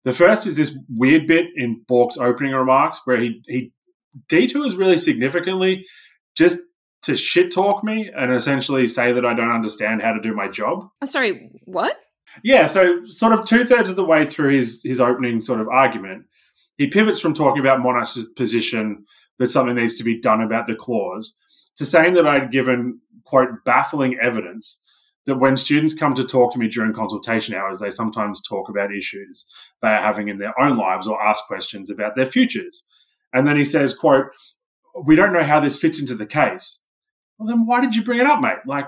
The 0.03 0.13
first 0.13 0.47
is 0.47 0.55
this 0.55 0.77
weird 0.89 1.27
bit 1.27 1.45
in 1.55 1.83
Bork's 1.87 2.17
opening 2.17 2.53
remarks 2.53 3.01
where 3.05 3.19
he, 3.19 3.41
he 3.47 3.71
detours 4.29 4.75
really 4.75 4.97
significantly 4.97 5.85
just 6.35 6.59
to 7.03 7.15
shit 7.15 7.53
talk 7.53 7.83
me 7.83 8.11
and 8.15 8.33
essentially 8.33 8.87
say 8.87 9.11
that 9.11 9.25
I 9.25 9.33
don't 9.35 9.51
understand 9.51 10.01
how 10.01 10.13
to 10.13 10.21
do 10.21 10.33
my 10.33 10.49
job. 10.49 10.79
I'm 10.79 10.89
oh, 11.03 11.05
sorry, 11.05 11.51
what? 11.65 11.95
Yeah, 12.43 12.67
so 12.67 13.06
sort 13.08 13.34
of 13.34 13.45
two 13.45 13.63
thirds 13.65 13.89
of 13.89 13.95
the 13.95 14.06
way 14.06 14.26
through 14.26 14.56
his 14.56 14.82
his 14.84 15.00
opening 15.00 15.41
sort 15.41 15.62
of 15.62 15.67
argument, 15.67 16.26
he 16.78 16.88
pivots 16.88 17.19
from 17.19 17.34
talking 17.34 17.62
about 17.62 17.80
Monash's 17.80 18.32
position 18.34 19.06
that 19.39 19.52
something 19.52 19.76
needs 19.76 19.95
to 19.95 20.04
be 20.04 20.19
done 20.19 20.41
about 20.41 20.67
the 20.67 20.76
clause 20.76 21.38
to 21.78 21.86
saying 21.86 22.13
that 22.13 22.28
I'd 22.28 22.52
given 22.52 23.00
quote 23.26 23.50
baffling 23.65 24.17
evidence 24.21 24.84
that 25.26 25.38
when 25.38 25.58
students 25.58 25.95
come 25.95 26.13
to 26.15 26.24
talk 26.24 26.54
to 26.54 26.60
me 26.60 26.67
during 26.67 26.93
consultation 26.93 27.56
hours, 27.56 27.80
they 27.80 27.89
sometimes 27.89 28.41
talk 28.41 28.69
about 28.69 28.93
issues 28.93 29.50
they 29.82 29.88
are 29.89 30.02
having 30.02 30.28
in 30.28 30.38
their 30.38 30.60
own 30.60 30.78
lives 30.78 31.08
or 31.08 31.21
ask 31.21 31.45
questions 31.48 31.89
about 31.89 32.15
their 32.15 32.26
futures. 32.26 32.88
And 33.34 33.48
then 33.48 33.58
he 33.58 33.65
says, 33.65 33.98
quote, 33.98 34.28
we 35.04 35.15
don't 35.15 35.34
know 35.34 35.43
how 35.43 35.60
this 35.60 35.80
fits 35.80 36.00
into 36.00 36.15
the 36.15 36.28
case. 36.28 36.84
Well, 37.38 37.50
then 37.50 37.65
why 37.65 37.82
did 37.82 37.95
you 37.95 38.04
bring 38.04 38.19
it 38.19 38.28
up, 38.28 38.39
mate? 38.39 38.60
Like, 38.65 38.88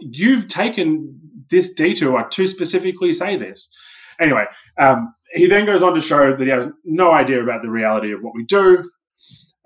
you've 0.00 0.48
taken 0.48 1.20
this 1.50 1.72
detour 1.72 2.28
to 2.28 2.48
specifically 2.48 3.12
say 3.12 3.36
this. 3.36 3.72
Anyway, 4.20 4.44
um, 4.78 5.14
he 5.32 5.46
then 5.46 5.66
goes 5.66 5.82
on 5.82 5.94
to 5.94 6.00
show 6.00 6.36
that 6.36 6.40
he 6.40 6.50
has 6.50 6.70
no 6.84 7.12
idea 7.12 7.42
about 7.42 7.62
the 7.62 7.70
reality 7.70 8.12
of 8.12 8.22
what 8.22 8.34
we 8.34 8.44
do. 8.44 8.88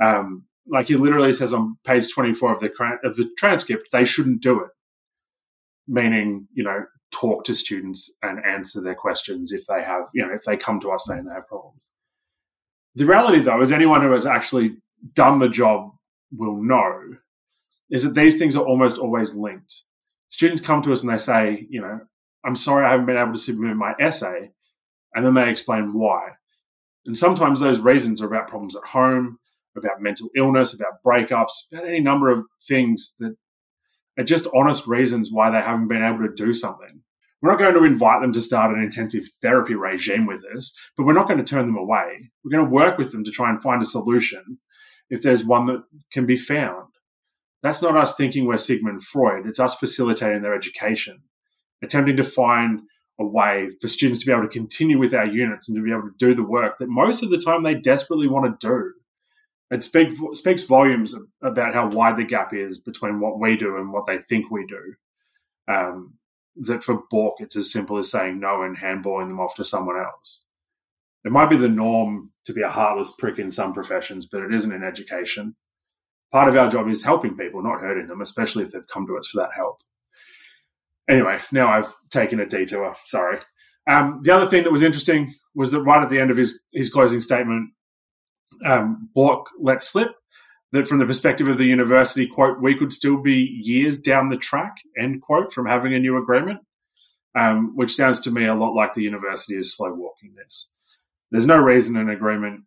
Um, 0.03 0.44
like 0.66 0.88
he 0.88 0.97
literally 0.97 1.33
says 1.33 1.53
on 1.53 1.77
page 1.85 2.12
24 2.12 2.55
of 2.55 2.61
the, 2.61 2.71
of 3.05 3.16
the 3.16 3.31
transcript, 3.38 3.88
they 3.92 4.05
shouldn't 4.05 4.42
do 4.42 4.61
it 4.61 4.71
meaning 5.88 6.47
you 6.53 6.62
know 6.62 6.85
talk 7.11 7.44
to 7.44 7.55
students 7.55 8.16
and 8.23 8.44
answer 8.44 8.83
their 8.83 8.94
questions 8.94 9.51
if 9.51 9.64
they 9.66 9.83
have 9.83 10.03
you 10.12 10.25
know 10.25 10.33
if 10.33 10.42
they 10.42 10.57
come 10.57 10.79
to 10.79 10.90
us 10.90 11.07
saying 11.07 11.25
they 11.25 11.35
have 11.35 11.49
problems 11.49 11.90
the 12.94 13.07
reality 13.07 13.40
though 13.40 13.62
is 13.62 13.73
anyone 13.73 14.03
who 14.03 14.12
has 14.12 14.27
actually 14.27 14.77
done 15.14 15.38
the 15.38 15.49
job 15.49 15.90
will 16.37 16.62
know 16.62 17.16
is 17.90 18.05
that 18.05 18.14
these 18.14 18.37
things 18.37 18.55
are 18.55 18.64
almost 18.64 18.99
always 18.99 19.35
linked 19.35 19.83
students 20.31 20.62
come 20.62 20.83
to 20.83 20.93
us 20.93 21.03
and 21.03 21.12
they 21.12 21.19
say 21.19 21.67
you 21.69 21.81
know 21.81 22.01
i'm 22.45 22.57
sorry 22.57 22.85
i 22.85 22.91
haven't 22.91 23.07
been 23.07 23.17
able 23.17 23.33
to 23.33 23.38
submit 23.38 23.77
my 23.77 23.95
essay 24.01 24.51
and 25.14 25.25
then 25.25 25.35
they 25.35 25.51
explain 25.51 25.93
why 25.93 26.29
and 27.07 27.17
sometimes 27.17 27.61
those 27.61 27.81
reasons 27.81 28.21
are 28.21 28.27
about 28.27 28.49
problems 28.49 28.77
at 28.77 28.91
home 28.91 29.38
about 29.77 30.03
mental 30.03 30.29
illness 30.37 30.75
about 30.75 31.03
breakups 31.05 31.71
about 31.73 31.87
any 31.87 32.01
number 32.01 32.31
of 32.31 32.45
things 32.67 33.14
that 33.19 33.37
are 34.19 34.25
just 34.25 34.49
honest 34.53 34.87
reasons 34.87 35.31
why 35.31 35.51
they 35.51 35.64
haven't 35.64 35.88
been 35.88 36.03
able 36.03 36.27
to 36.27 36.35
do 36.35 36.53
something. 36.53 37.03
We're 37.41 37.53
not 37.53 37.61
going 37.61 37.75
to 37.75 37.85
invite 37.85 38.21
them 38.21 38.33
to 38.33 38.41
start 38.41 38.77
an 38.77 38.83
intensive 38.83 39.23
therapy 39.41 39.77
regime 39.77 40.27
with 40.27 40.41
us, 40.57 40.75
but 40.97 41.07
we're 41.07 41.12
not 41.12 41.29
going 41.29 41.38
to 41.38 41.45
turn 41.45 41.67
them 41.67 41.77
away. 41.77 42.31
We're 42.43 42.51
going 42.51 42.64
to 42.64 42.71
work 42.71 42.99
with 42.99 43.12
them 43.12 43.23
to 43.25 43.31
try 43.31 43.49
and 43.49 43.62
find 43.62 43.81
a 43.81 43.87
solution 43.87 44.59
if 45.09 45.23
there's 45.23 45.45
one 45.45 45.67
that 45.67 45.85
can 46.12 46.27
be 46.27 46.37
found. 46.37 46.88
That's 47.62 47.83
not 47.83 47.97
us 47.97 48.14
thinking 48.14 48.47
we're 48.47 48.59
Sigmund 48.59 49.05
Freud. 49.05 49.47
It's 49.47 49.61
us 49.61 49.75
facilitating 49.75 50.42
their 50.42 50.55
education, 50.55 51.23
attempting 51.83 52.16
to 52.16 52.25
find 52.25 52.83
a 53.21 53.27
way 53.27 53.71
for 53.81 53.88
students 53.88 54.21
to 54.21 54.27
be 54.27 54.33
able 54.33 54.44
to 54.44 54.49
continue 54.49 54.99
with 54.99 55.12
our 55.12 55.27
units 55.27 55.68
and 55.68 55.77
to 55.77 55.83
be 55.83 55.90
able 55.90 56.03
to 56.03 56.14
do 56.18 56.35
the 56.35 56.44
work 56.44 56.79
that 56.79 56.88
most 56.88 57.23
of 57.23 57.31
the 57.31 57.40
time 57.40 57.64
they 57.64 57.75
desperately 57.75 58.29
want 58.29 58.61
to 58.61 58.66
do 58.66 58.92
it 59.71 59.85
speak, 59.85 60.09
speaks 60.33 60.64
volumes 60.64 61.14
about 61.42 61.75
how 61.75 61.88
wide 61.88 62.16
the 62.16 62.25
gap 62.25 62.55
is 62.55 62.79
between 62.79 63.21
what 63.21 63.38
we 63.38 63.57
do 63.57 63.77
and 63.77 63.92
what 63.92 64.07
they 64.07 64.18
think 64.18 64.51
we 64.51 64.66
do. 64.66 64.94
Um, 65.73 66.14
that 66.57 66.83
for 66.83 67.03
Bork, 67.11 67.37
it's 67.40 67.57
as 67.57 67.71
simple 67.71 67.99
as 67.99 68.11
saying 68.11 68.40
no 68.40 68.62
and 68.62 68.77
handballing 68.77 69.29
them 69.29 69.40
off 69.40 69.55
to 69.57 69.64
someone 69.64 69.99
else. 69.99 70.44
It 71.25 71.33
might 71.33 71.51
be 71.51 71.57
the 71.57 71.68
norm 71.68 72.33
to 72.47 72.53
be 72.53 72.62
a 72.62 72.71
heartless 72.71 73.12
prick 73.16 73.38
in 73.38 73.51
some 73.51 73.75
professions, 73.75 74.27
but 74.27 74.42
it 74.42 74.55
isn't 74.55 74.73
in 74.73 74.83
education. 74.83 75.55
Part 76.33 76.49
of 76.49 76.57
our 76.57 76.71
job 76.71 76.88
is 76.88 77.05
helping 77.05 77.37
people, 77.37 77.62
not 77.62 77.81
hurting 77.81 78.07
them, 78.07 78.21
especially 78.21 78.64
if 78.64 78.73
they've 78.73 78.87
come 78.93 79.07
to 79.07 79.17
us 79.17 79.29
for 79.29 79.41
that 79.43 79.51
help. 79.57 79.79
Anyway, 81.09 81.38
now 81.53 81.69
I've 81.69 81.95
taken 82.11 82.38
a 82.38 82.47
detour. 82.47 82.95
Sorry. 83.07 83.38
Um, 83.88 84.21
the 84.23 84.35
other 84.35 84.47
thing 84.47 84.64
that 84.64 84.73
was 84.73 84.83
interesting 84.83 85.35
was 85.55 85.71
that 85.71 85.83
right 85.83 86.03
at 86.03 86.11
the 86.11 86.21
end 86.21 86.31
of 86.31 86.37
his, 86.37 86.62
his 86.73 86.93
closing 86.93 87.21
statement, 87.21 87.71
um, 88.64 89.09
Bork 89.14 89.47
let 89.59 89.83
slip 89.83 90.11
that 90.73 90.87
from 90.87 90.99
the 90.99 91.07
perspective 91.07 91.49
of 91.49 91.57
the 91.57 91.64
university, 91.64 92.27
quote, 92.27 92.61
we 92.61 92.77
could 92.77 92.93
still 92.93 93.23
be 93.23 93.59
years 93.62 94.01
down 94.01 94.29
the 94.29 94.37
track, 94.37 94.75
end 95.01 95.23
quote, 95.23 95.53
from 95.53 95.67
having 95.67 95.95
a 95.95 95.99
new 95.99 96.19
agreement, 96.19 96.61
um, 97.35 97.73
which 97.75 97.95
sounds 97.95 98.21
to 98.21 98.31
me 98.31 98.45
a 98.45 98.55
lot 98.55 98.75
like 98.75 98.95
the 98.95 99.03
university 99.03 99.57
is 99.57 99.75
slow 99.75 99.95
walking 99.95 100.35
this. 100.37 100.73
There's 101.31 101.47
no 101.47 101.59
reason 101.59 101.97
an 101.97 102.11
agreement 102.11 102.64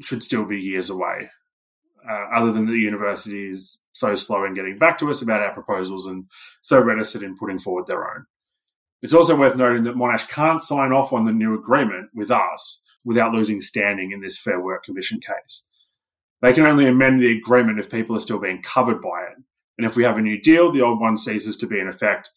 should 0.00 0.24
still 0.24 0.44
be 0.44 0.58
years 0.58 0.88
away, 0.88 1.30
uh, 2.08 2.26
other 2.34 2.52
than 2.52 2.66
the 2.66 2.72
university 2.72 3.50
is 3.50 3.80
so 3.92 4.14
slow 4.14 4.44
in 4.44 4.54
getting 4.54 4.76
back 4.76 4.98
to 4.98 5.10
us 5.10 5.22
about 5.22 5.40
our 5.40 5.52
proposals 5.52 6.06
and 6.06 6.26
so 6.62 6.80
reticent 6.80 7.24
in 7.24 7.36
putting 7.36 7.58
forward 7.58 7.86
their 7.86 8.04
own. 8.04 8.26
It's 9.02 9.14
also 9.14 9.36
worth 9.36 9.56
noting 9.56 9.84
that 9.84 9.96
Monash 9.96 10.28
can't 10.28 10.62
sign 10.62 10.92
off 10.92 11.12
on 11.12 11.26
the 11.26 11.32
new 11.32 11.54
agreement 11.54 12.10
with 12.14 12.30
us 12.30 12.82
without 13.04 13.32
losing 13.32 13.60
standing 13.60 14.12
in 14.12 14.20
this 14.20 14.38
Fair 14.38 14.60
Work 14.60 14.84
Commission 14.84 15.20
case. 15.20 15.68
They 16.40 16.52
can 16.52 16.66
only 16.66 16.86
amend 16.86 17.22
the 17.22 17.36
agreement 17.36 17.78
if 17.78 17.90
people 17.90 18.16
are 18.16 18.20
still 18.20 18.38
being 18.38 18.62
covered 18.62 19.00
by 19.00 19.22
it. 19.30 19.42
And 19.76 19.86
if 19.86 19.96
we 19.96 20.04
have 20.04 20.16
a 20.16 20.22
new 20.22 20.40
deal, 20.40 20.72
the 20.72 20.82
old 20.82 21.00
one 21.00 21.18
ceases 21.18 21.56
to 21.58 21.66
be 21.66 21.78
in 21.78 21.88
effect 21.88 22.30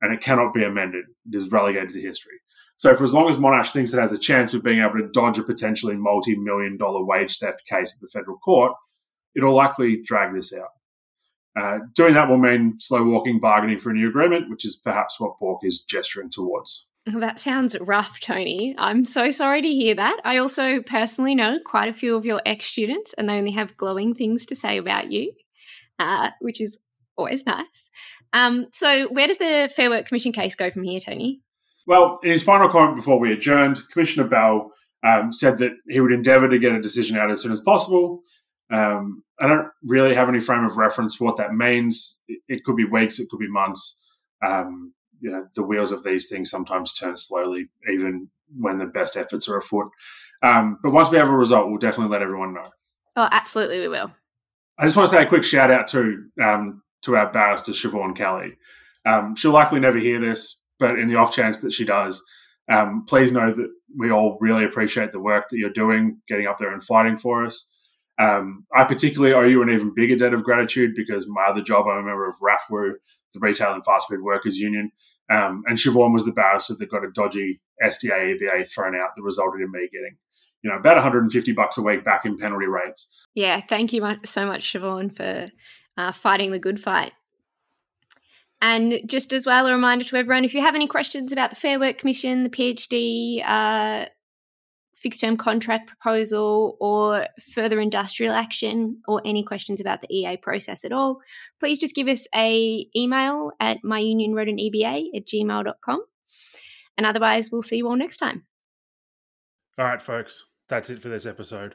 and 0.00 0.12
it 0.12 0.20
cannot 0.20 0.52
be 0.52 0.64
amended. 0.64 1.06
It 1.30 1.36
is 1.36 1.50
relegated 1.50 1.92
to 1.94 2.00
history. 2.00 2.34
So, 2.76 2.94
for 2.94 3.04
as 3.04 3.14
long 3.14 3.28
as 3.28 3.38
Monash 3.38 3.72
thinks 3.72 3.94
it 3.94 4.00
has 4.00 4.12
a 4.12 4.18
chance 4.18 4.52
of 4.52 4.62
being 4.62 4.80
able 4.80 4.98
to 4.98 5.08
dodge 5.12 5.38
a 5.38 5.42
potentially 5.42 5.96
multi 5.96 6.36
million 6.36 6.76
dollar 6.76 7.04
wage 7.04 7.38
theft 7.38 7.62
case 7.66 7.96
at 7.96 8.02
the 8.02 8.08
federal 8.08 8.36
court, 8.38 8.72
it'll 9.36 9.54
likely 9.54 10.00
drag 10.04 10.34
this 10.34 10.54
out. 10.54 10.68
Uh, 11.56 11.78
doing 11.94 12.14
that 12.14 12.28
will 12.28 12.38
mean 12.38 12.74
slow 12.80 13.04
walking 13.04 13.38
bargaining 13.38 13.78
for 13.78 13.90
a 13.90 13.94
new 13.94 14.08
agreement, 14.08 14.50
which 14.50 14.64
is 14.64 14.76
perhaps 14.76 15.20
what 15.20 15.38
Bork 15.38 15.60
is 15.62 15.82
gesturing 15.82 16.30
towards. 16.30 16.88
That 17.06 17.38
sounds 17.38 17.76
rough, 17.80 18.18
Tony. 18.20 18.74
I'm 18.78 19.04
so 19.04 19.30
sorry 19.30 19.60
to 19.60 19.68
hear 19.68 19.94
that. 19.94 20.20
I 20.24 20.38
also 20.38 20.80
personally 20.80 21.34
know 21.34 21.58
quite 21.64 21.88
a 21.88 21.92
few 21.92 22.16
of 22.16 22.24
your 22.24 22.40
ex 22.46 22.64
students, 22.64 23.12
and 23.12 23.28
they 23.28 23.36
only 23.36 23.50
have 23.52 23.76
glowing 23.76 24.14
things 24.14 24.46
to 24.46 24.56
say 24.56 24.78
about 24.78 25.12
you, 25.12 25.32
uh, 25.98 26.30
which 26.40 26.60
is 26.60 26.78
always 27.16 27.44
nice. 27.44 27.90
Um, 28.32 28.66
so, 28.72 29.08
where 29.08 29.26
does 29.26 29.38
the 29.38 29.70
Fair 29.76 29.90
Work 29.90 30.06
Commission 30.06 30.32
case 30.32 30.54
go 30.54 30.70
from 30.70 30.82
here, 30.82 30.98
Tony? 30.98 31.42
Well, 31.86 32.18
in 32.22 32.30
his 32.30 32.42
final 32.42 32.70
comment 32.70 32.96
before 32.96 33.18
we 33.18 33.32
adjourned, 33.32 33.86
Commissioner 33.90 34.26
Bell 34.26 34.72
um, 35.06 35.32
said 35.32 35.58
that 35.58 35.72
he 35.88 36.00
would 36.00 36.12
endeavour 36.12 36.48
to 36.48 36.58
get 36.58 36.74
a 36.74 36.80
decision 36.80 37.18
out 37.18 37.30
as 37.30 37.42
soon 37.42 37.52
as 37.52 37.60
possible. 37.60 38.22
Um, 38.72 39.22
I 39.40 39.48
don't 39.48 39.68
really 39.82 40.14
have 40.14 40.28
any 40.28 40.40
frame 40.40 40.64
of 40.64 40.76
reference 40.76 41.16
for 41.16 41.24
what 41.24 41.36
that 41.38 41.54
means. 41.54 42.20
It, 42.28 42.40
it 42.48 42.64
could 42.64 42.76
be 42.76 42.84
weeks, 42.84 43.18
it 43.18 43.28
could 43.30 43.40
be 43.40 43.48
months. 43.48 44.00
Um, 44.44 44.92
you 45.20 45.30
know, 45.30 45.46
the 45.54 45.62
wheels 45.62 45.92
of 45.92 46.04
these 46.04 46.28
things 46.28 46.50
sometimes 46.50 46.94
turn 46.94 47.16
slowly, 47.16 47.68
even 47.90 48.28
when 48.58 48.78
the 48.78 48.86
best 48.86 49.16
efforts 49.16 49.48
are 49.48 49.58
afoot. 49.58 49.88
Um, 50.42 50.78
but 50.82 50.92
once 50.92 51.10
we 51.10 51.18
have 51.18 51.30
a 51.30 51.36
result, 51.36 51.68
we'll 51.68 51.78
definitely 51.78 52.12
let 52.12 52.22
everyone 52.22 52.54
know. 52.54 52.70
Oh, 53.16 53.28
absolutely, 53.30 53.80
we 53.80 53.88
will. 53.88 54.12
I 54.78 54.84
just 54.84 54.96
want 54.96 55.08
to 55.08 55.16
say 55.16 55.22
a 55.22 55.28
quick 55.28 55.44
shout 55.44 55.70
out 55.70 55.88
to 55.88 56.24
um, 56.42 56.82
to 57.02 57.16
our 57.16 57.32
barrister 57.32 57.72
Siobhan 57.72 58.16
Kelly. 58.16 58.56
Um, 59.06 59.36
she'll 59.36 59.52
likely 59.52 59.80
never 59.80 59.98
hear 59.98 60.20
this, 60.20 60.62
but 60.78 60.98
in 60.98 61.08
the 61.08 61.16
off 61.16 61.34
chance 61.34 61.60
that 61.60 61.72
she 61.72 61.84
does, 61.84 62.24
um, 62.70 63.04
please 63.06 63.32
know 63.32 63.52
that 63.52 63.70
we 63.96 64.10
all 64.10 64.38
really 64.40 64.64
appreciate 64.64 65.12
the 65.12 65.20
work 65.20 65.48
that 65.48 65.58
you're 65.58 65.70
doing, 65.70 66.20
getting 66.26 66.46
up 66.46 66.58
there 66.58 66.72
and 66.72 66.82
fighting 66.82 67.16
for 67.16 67.44
us. 67.44 67.70
Um, 68.18 68.66
I 68.74 68.84
particularly 68.84 69.34
owe 69.34 69.42
you 69.42 69.62
an 69.62 69.70
even 69.70 69.92
bigger 69.94 70.16
debt 70.16 70.34
of 70.34 70.44
gratitude 70.44 70.94
because 70.94 71.28
my 71.28 71.46
other 71.48 71.62
job, 71.62 71.86
I'm 71.86 71.98
a 71.98 72.02
member 72.02 72.28
of 72.28 72.36
RAFWU, 72.40 72.92
the 73.32 73.40
Retail 73.40 73.74
and 73.74 73.84
Fast 73.84 74.08
Food 74.08 74.22
Workers 74.22 74.56
Union, 74.56 74.92
um, 75.30 75.64
and 75.66 75.78
Siobhan 75.78 76.12
was 76.12 76.24
the 76.24 76.32
barrister 76.32 76.74
that 76.78 76.90
got 76.90 77.04
a 77.04 77.10
dodgy 77.10 77.60
SDA 77.82 78.38
EBA 78.38 78.70
thrown 78.70 78.94
out 78.94 79.10
that 79.16 79.22
resulted 79.22 79.62
in 79.62 79.70
me 79.72 79.88
getting, 79.90 80.16
you 80.62 80.70
know, 80.70 80.76
about 80.76 80.96
150 80.96 81.52
bucks 81.52 81.78
a 81.78 81.82
week 81.82 82.04
back 82.04 82.24
in 82.24 82.38
penalty 82.38 82.66
rates. 82.66 83.10
Yeah, 83.34 83.60
thank 83.60 83.92
you 83.92 84.06
so 84.24 84.46
much, 84.46 84.72
Siobhan, 84.72 85.14
for 85.14 85.46
uh, 85.96 86.12
fighting 86.12 86.52
the 86.52 86.58
good 86.58 86.80
fight. 86.80 87.12
And 88.60 89.00
just 89.06 89.32
as 89.32 89.44
well, 89.44 89.66
a 89.66 89.72
reminder 89.72 90.04
to 90.06 90.16
everyone 90.16 90.44
if 90.44 90.54
you 90.54 90.60
have 90.60 90.74
any 90.74 90.86
questions 90.86 91.32
about 91.32 91.50
the 91.50 91.56
Fair 91.56 91.78
Work 91.78 91.98
Commission, 91.98 92.44
the 92.44 92.48
PhD 92.48 93.46
uh, 93.46 94.06
fixed 95.04 95.20
term 95.20 95.36
contract 95.36 95.86
proposal, 95.86 96.76
or 96.80 97.28
further 97.54 97.78
industrial 97.78 98.34
action, 98.34 98.98
or 99.06 99.20
any 99.24 99.44
questions 99.44 99.80
about 99.80 100.00
the 100.00 100.08
EA 100.10 100.38
process 100.38 100.84
at 100.84 100.92
all, 100.92 101.20
please 101.60 101.78
just 101.78 101.94
give 101.94 102.08
us 102.08 102.26
a 102.34 102.86
email 102.96 103.52
at 103.60 103.78
myunionwroteaneba 103.84 105.04
at 105.14 105.26
gmail.com. 105.26 106.04
And 106.96 107.06
otherwise, 107.06 107.50
we'll 107.52 107.62
see 107.62 107.76
you 107.76 107.88
all 107.88 107.96
next 107.96 108.16
time. 108.16 108.46
All 109.78 109.84
right, 109.84 110.00
folks, 110.00 110.44
that's 110.68 110.88
it 110.88 111.02
for 111.02 111.10
this 111.10 111.26
episode. 111.26 111.74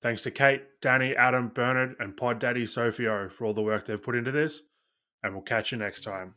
Thanks 0.00 0.22
to 0.22 0.30
Kate, 0.30 0.62
Danny, 0.80 1.14
Adam, 1.16 1.48
Bernard, 1.48 1.96
and 1.98 2.16
Pod 2.16 2.38
Daddy 2.38 2.64
Sophio 2.64 3.30
for 3.30 3.46
all 3.46 3.52
the 3.52 3.62
work 3.62 3.84
they've 3.84 4.02
put 4.02 4.14
into 4.14 4.30
this, 4.30 4.62
and 5.22 5.34
we'll 5.34 5.42
catch 5.42 5.72
you 5.72 5.78
next 5.78 6.02
time. 6.02 6.34